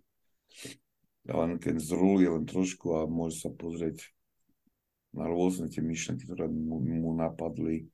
Len 1.27 1.59
keď 1.59 1.75
zrúli 1.83 2.23
len 2.23 2.47
trošku 2.47 2.95
a 2.95 3.03
môže 3.03 3.43
sa 3.43 3.51
pozrieť 3.51 3.99
na 5.11 5.27
rôzne 5.27 5.67
tie 5.67 5.83
myšlenky, 5.83 6.23
ktoré 6.23 6.47
mu, 6.47 6.79
mu 6.79 7.11
napadli 7.11 7.91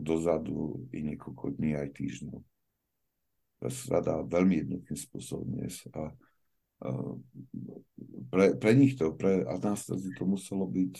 dozadu 0.00 0.86
i 0.94 1.02
niekoľko 1.02 1.58
dní 1.58 1.76
aj 1.76 1.88
týždňov. 1.96 2.40
To 3.64 3.68
sa 3.72 4.04
dá 4.04 4.20
veľmi 4.20 4.62
jednoduchým 4.62 4.98
spôsobom 5.00 5.48
dnes. 5.48 5.80
A, 5.96 6.12
a 6.84 6.88
pre, 8.28 8.52
pre 8.56 8.72
nich 8.76 9.00
to, 9.00 9.16
pre 9.16 9.44
Anastáziu 9.48 10.12
to 10.12 10.24
muselo 10.28 10.68
byť 10.68 10.94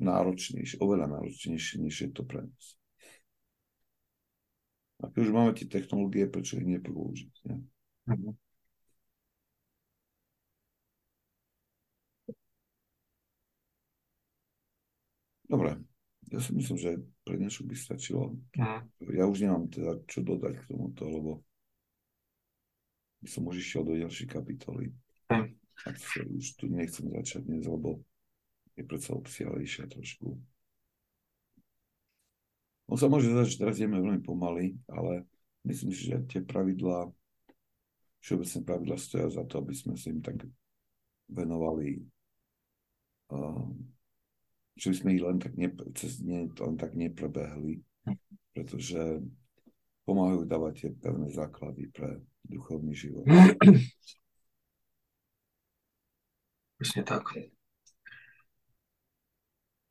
náročnejšie, 0.00 0.80
oveľa 0.80 1.20
náročnejšie, 1.20 1.76
než 1.84 1.94
je 2.08 2.10
to 2.10 2.24
pre 2.24 2.48
nás. 2.48 2.66
A 5.00 5.08
keď 5.08 5.20
už 5.28 5.32
máme 5.32 5.52
tie 5.56 5.68
technológie, 5.68 6.28
prečo 6.28 6.60
ich 6.60 6.68
nepoužiť? 6.68 7.32
Ne? 7.48 7.56
Mm-hmm. 8.08 8.49
Dobre, 15.50 15.82
ja 16.30 16.38
si 16.38 16.54
myslím, 16.54 16.78
že 16.78 17.02
pre 17.26 17.34
dnešok 17.34 17.66
by 17.66 17.74
stačilo. 17.74 18.38
Mm. 18.54 18.86
Ja 19.10 19.26
už 19.26 19.42
nemám 19.42 19.66
teda 19.66 19.98
čo 20.06 20.22
dodať 20.22 20.62
k 20.62 20.66
tomuto, 20.70 21.10
lebo 21.10 21.42
by 23.18 23.26
som 23.26 23.42
už 23.50 23.58
išiel 23.58 23.82
do 23.82 23.98
ďalšej 23.98 24.30
kapitoly. 24.30 24.94
Mm. 25.26 25.50
A 25.58 25.88
sa 25.98 26.22
už 26.22 26.54
tu 26.54 26.70
nechcem 26.70 27.10
začať 27.10 27.50
dnes, 27.50 27.66
lebo 27.66 27.98
je 28.78 28.86
predsa 28.86 29.18
obsiahlejšia 29.18 29.90
trošku. 29.90 30.38
On 32.86 32.94
sa 32.94 33.10
môže 33.10 33.26
zdať, 33.26 33.46
že 33.50 33.58
teraz 33.58 33.74
ideme 33.82 33.98
veľmi 33.98 34.22
pomaly, 34.22 34.78
ale 34.86 35.26
myslím 35.66 35.90
si, 35.90 36.14
že 36.14 36.22
tie 36.30 36.46
pravidlá, 36.46 37.10
všeobecné 38.22 38.60
pravidlá 38.62 38.96
stoja 39.02 39.26
za 39.34 39.42
to, 39.50 39.58
aby 39.58 39.74
sme 39.74 39.98
sa 39.98 40.14
im 40.14 40.22
tak 40.22 40.46
venovali 41.26 42.06
uh, 43.34 43.66
že 44.80 44.88
by 44.88 44.96
sme 44.96 45.10
ich 45.12 45.20
len 45.20 45.36
tak, 45.36 45.52
ne, 45.60 45.68
cez 45.92 46.24
ne, 46.24 46.48
len 46.48 46.74
tak 46.80 46.96
neprebehli, 46.96 47.84
pretože 48.56 49.20
pomáhajú 50.08 50.48
dávať 50.48 50.72
tie 50.80 50.90
pevné 50.96 51.28
základy 51.28 51.92
pre 51.92 52.24
duchovný 52.48 52.96
život. 52.96 53.28
Presne 56.80 57.04
tak. 57.04 57.28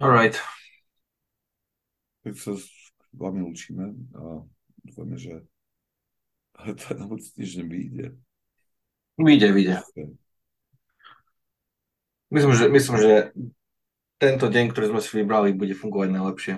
Alright. 0.02 0.42
Tak 2.26 2.34
sa 2.34 2.58
s 2.58 2.66
vami 3.14 3.46
učíme 3.46 3.94
a 4.18 4.42
dúfame, 4.82 5.22
že 5.22 5.46
ten 6.90 6.98
budúci 7.06 7.38
týždeň 7.38 7.66
vyjde. 7.70 8.08
Vyjde, 9.22 9.48
vyjde. 9.54 9.76
Myslím, 12.34 12.54
že, 12.56 12.66
myslím, 12.70 12.98
že 12.98 13.14
tento 14.20 14.52
deň, 14.52 14.66
ktorý 14.70 14.86
sme 14.92 15.02
si 15.02 15.12
vybrali, 15.16 15.56
bude 15.56 15.72
fungovať 15.72 16.10
najlepšie. 16.12 16.54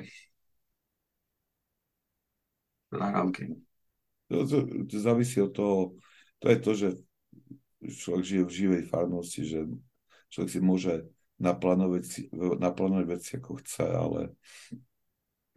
Nahrávky. 2.91 3.55
To, 4.33 4.43
to, 4.43 4.57
to 4.89 4.95
závisí 4.97 5.37
od 5.39 5.53
toho, 5.53 5.77
to 6.41 6.45
je 6.49 6.57
to, 6.57 6.71
že 6.73 6.89
človek 7.85 8.23
žije 8.25 8.43
v 8.43 8.55
živej 8.55 8.83
farnosti, 8.89 9.41
že 9.45 9.59
človek 10.33 10.49
si 10.49 10.59
môže 10.59 10.93
naplánovať 11.37 11.91
veci, 12.01 12.21
naplánovať 12.35 13.05
veci 13.05 13.29
ako 13.37 13.51
chce, 13.61 13.85
ale 13.85 14.21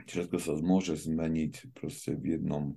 všetko 0.05 0.37
sa 0.37 0.53
môže 0.61 0.97
zmeniť 0.97 1.73
proste 1.73 2.17
v 2.17 2.37
jednom, 2.37 2.77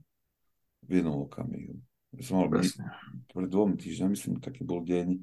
v 0.88 0.92
jednom 1.04 1.28
okamihu. 1.28 1.80
Ja 2.16 2.22
som 2.24 2.44
mal 2.44 2.50
byť, 2.52 2.80
pred 3.36 3.50
dvomi 3.52 3.76
týždňami, 3.76 4.16
myslím, 4.16 4.40
taký 4.40 4.64
bol 4.64 4.84
deň 4.88 5.20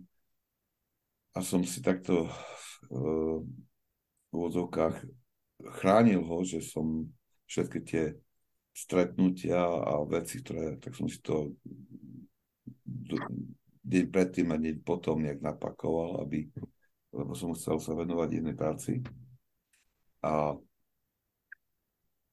a 1.34 1.38
som 1.40 1.64
si 1.64 1.80
takto 1.80 2.28
uh, 2.92 3.40
úvodzovkách 4.34 4.96
chránil 5.78 6.26
ho, 6.26 6.38
že 6.42 6.60
som 6.60 7.06
všetky 7.46 7.78
tie 7.86 8.04
stretnutia 8.74 9.62
a 9.62 10.02
veci, 10.02 10.42
ktoré, 10.42 10.82
tak 10.82 10.98
som 10.98 11.06
si 11.06 11.22
to 11.22 11.54
deň 13.84 14.04
predtým 14.10 14.50
a 14.50 14.58
deň 14.58 14.82
potom 14.82 15.22
nejak 15.22 15.38
napakoval, 15.38 16.24
aby, 16.26 16.50
lebo 17.14 17.32
som 17.38 17.54
chcel 17.54 17.78
sa 17.78 17.94
venovať 17.94 18.28
jednej 18.34 18.56
práci. 18.58 18.98
A 20.24 20.58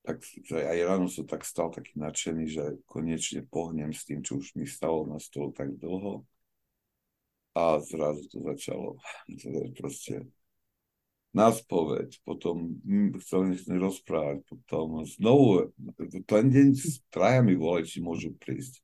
tak 0.01 0.17
aj 0.49 0.79
ráno 0.81 1.05
som 1.05 1.29
tak 1.29 1.45
stal 1.45 1.69
taký 1.69 1.93
nadšený, 2.01 2.45
že 2.49 2.63
konečne 2.89 3.45
pohnem 3.45 3.93
s 3.93 4.01
tým, 4.01 4.25
čo 4.25 4.41
už 4.41 4.57
mi 4.57 4.65
stalo 4.65 5.05
na 5.05 5.21
stolu 5.21 5.53
tak 5.53 5.69
dlho. 5.77 6.25
A 7.53 7.77
zrazu 7.83 8.25
to 8.31 8.41
začalo 8.41 8.97
proste 9.77 10.25
na 11.31 11.47
spoveď, 11.47 12.19
potom 12.27 12.75
chcel 13.23 13.47
nechcem 13.47 13.79
rozprávať, 13.79 14.43
potom 14.51 15.07
znovu, 15.07 15.71
ten 16.27 16.45
deň 16.51 16.67
traja 17.07 17.39
mi 17.39 17.55
volali, 17.55 17.87
či 17.87 18.03
môžu 18.03 18.35
prísť. 18.35 18.83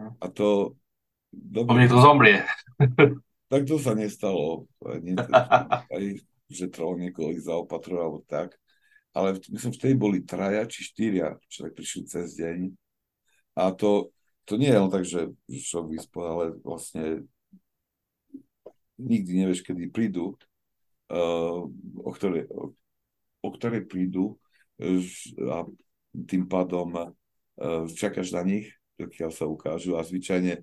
A 0.00 0.32
to... 0.32 0.80
Dobre, 1.28 1.84
to 1.88 2.00
zomrie. 2.00 2.44
Tak 3.52 3.70
to 3.70 3.76
sa 3.78 3.94
nestalo. 3.94 4.66
Nie, 5.04 5.14
aj, 5.86 6.04
že 6.50 6.72
trvalo 6.72 6.98
niekoho 6.98 7.30
ich 7.30 7.44
zaopatrovať, 7.44 8.02
alebo 8.02 8.20
tak. 8.26 8.56
Ale 9.14 9.38
myslím, 9.38 9.70
vtedy 9.70 9.94
boli 9.94 10.18
traja 10.26 10.66
či 10.66 10.82
štyria, 10.82 11.38
čo 11.46 11.68
tak 11.68 11.78
prišli 11.78 12.02
cez 12.08 12.34
deň. 12.34 12.74
A 13.54 13.70
to, 13.70 14.10
to 14.42 14.58
nie 14.58 14.72
je 14.72 14.80
len 14.80 14.90
tak, 14.90 15.04
že 15.06 15.30
šok 15.46 15.86
vyspod, 15.86 16.24
ale 16.26 16.44
vlastne 16.66 17.28
nikdy 18.98 19.44
nevieš, 19.44 19.62
kedy 19.62 19.86
prídu 19.92 20.34
o 21.10 22.10
ktoré, 22.14 22.48
o 23.44 23.48
ktoré 23.52 23.84
prídu 23.84 24.40
a 25.44 25.66
tým 26.14 26.46
pádom 26.48 27.14
čakáš 27.94 28.32
na 28.34 28.42
nich, 28.42 28.72
dokiaľ 28.98 29.30
sa 29.34 29.44
ukážu 29.46 29.98
a 29.98 30.06
zvyčajne 30.06 30.62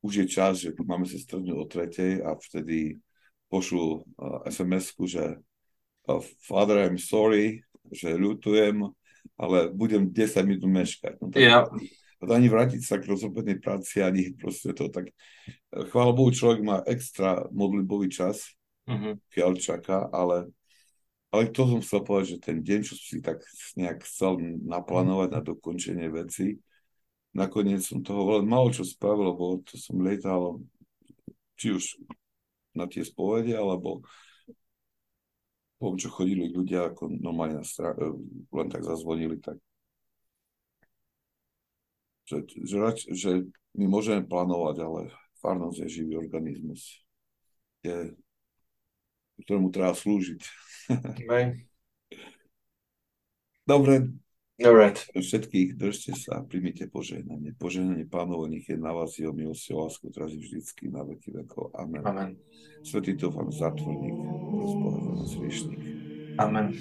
už 0.00 0.24
je 0.24 0.26
čas, 0.32 0.64
že 0.64 0.72
máme 0.80 1.04
sa 1.04 1.20
stretnúť 1.20 1.56
o 1.60 1.68
tretej 1.68 2.24
a 2.24 2.32
vtedy 2.32 2.96
pošlu 3.52 4.00
SMS-ku, 4.48 5.04
že 5.04 5.36
Father, 6.48 6.88
I'm 6.88 6.96
sorry, 6.96 7.60
že 7.92 8.16
ľutujem, 8.16 8.80
ale 9.36 9.68
budem 9.68 10.08
10 10.08 10.48
minút 10.48 10.64
meškať. 10.64 11.20
No, 11.20 11.28
tak, 11.28 11.40
yeah. 11.40 11.68
ani 12.24 12.48
vrátiť 12.48 12.80
sa 12.80 12.96
k 12.96 13.12
rozrobenej 13.12 13.60
práci, 13.60 14.00
ani 14.00 14.32
proste 14.32 14.72
to 14.72 14.88
tak... 14.88 15.12
Chvála 15.68 16.16
Bohu, 16.16 16.32
človek 16.32 16.64
má 16.64 16.80
extra 16.88 17.44
modlitbový 17.52 18.08
čas, 18.08 18.56
uh-huh. 18.90 19.54
čaká, 19.56 20.10
ale, 20.10 20.50
ale 21.30 21.48
to 21.54 21.62
som 21.66 21.80
chcel 21.80 22.00
povedať, 22.02 22.26
že 22.36 22.44
ten 22.44 22.58
deň, 22.58 22.80
čo 22.82 22.94
si 22.98 23.22
tak 23.22 23.40
nejak 23.78 24.02
chcel 24.02 24.42
naplánovať 24.66 25.28
na 25.30 25.40
dokončenie 25.40 26.10
veci, 26.10 26.58
nakoniec 27.30 27.80
som 27.86 28.02
toho 28.02 28.26
veľmi 28.26 28.50
malo 28.50 28.74
čo 28.74 28.82
spravil, 28.82 29.30
lebo 29.30 29.62
to 29.62 29.78
som 29.78 30.02
lietal 30.02 30.58
či 31.54 31.76
už 31.76 31.84
na 32.74 32.90
tie 32.90 33.06
spovede, 33.06 33.54
alebo 33.54 34.02
poviem, 35.80 35.98
čo 35.98 36.12
chodili 36.12 36.52
ľudia 36.52 36.92
ako 36.92 37.08
normálne 37.08 37.62
na 37.62 37.66
stra- 37.66 37.96
e, 37.96 38.12
len 38.52 38.68
tak 38.68 38.84
zazvonili, 38.84 39.40
tak 39.40 39.56
že, 42.30 42.46
že, 42.62 42.78
že 43.10 43.30
my 43.74 43.90
môžeme 43.90 44.22
plánovať, 44.22 44.76
ale 44.86 45.00
farnosť 45.42 45.82
je 45.82 45.88
živý 45.88 46.14
organizmus, 46.20 47.02
je, 47.82 48.14
ktorému 49.42 49.68
treba 49.72 49.92
slúžiť. 49.96 50.40
Dobre. 53.70 53.94
Alright. 54.60 55.08
Všetkých 55.16 55.80
držte 55.80 56.12
sa, 56.12 56.44
príjmite 56.44 56.84
požehnanie. 56.92 57.56
Požehnanie 57.56 58.04
pánovo 58.04 58.44
nech 58.44 58.68
je 58.68 58.76
na 58.76 58.92
vás 58.92 59.16
jeho 59.16 59.32
milosť 59.32 59.72
a 59.72 59.88
lásku 59.88 60.04
teraz 60.12 60.36
vždycky 60.36 60.92
na 60.92 61.00
veky 61.00 61.32
vekov. 61.32 61.72
Amen. 61.72 62.04
Amen. 62.04 62.36
Svetý 62.84 63.16
Tofan 63.16 63.48
Zatvorník, 63.48 64.20
rozpohľadom 64.60 65.14
nás 65.16 65.32
riešnik. 65.40 65.80
Amen. 66.36 66.76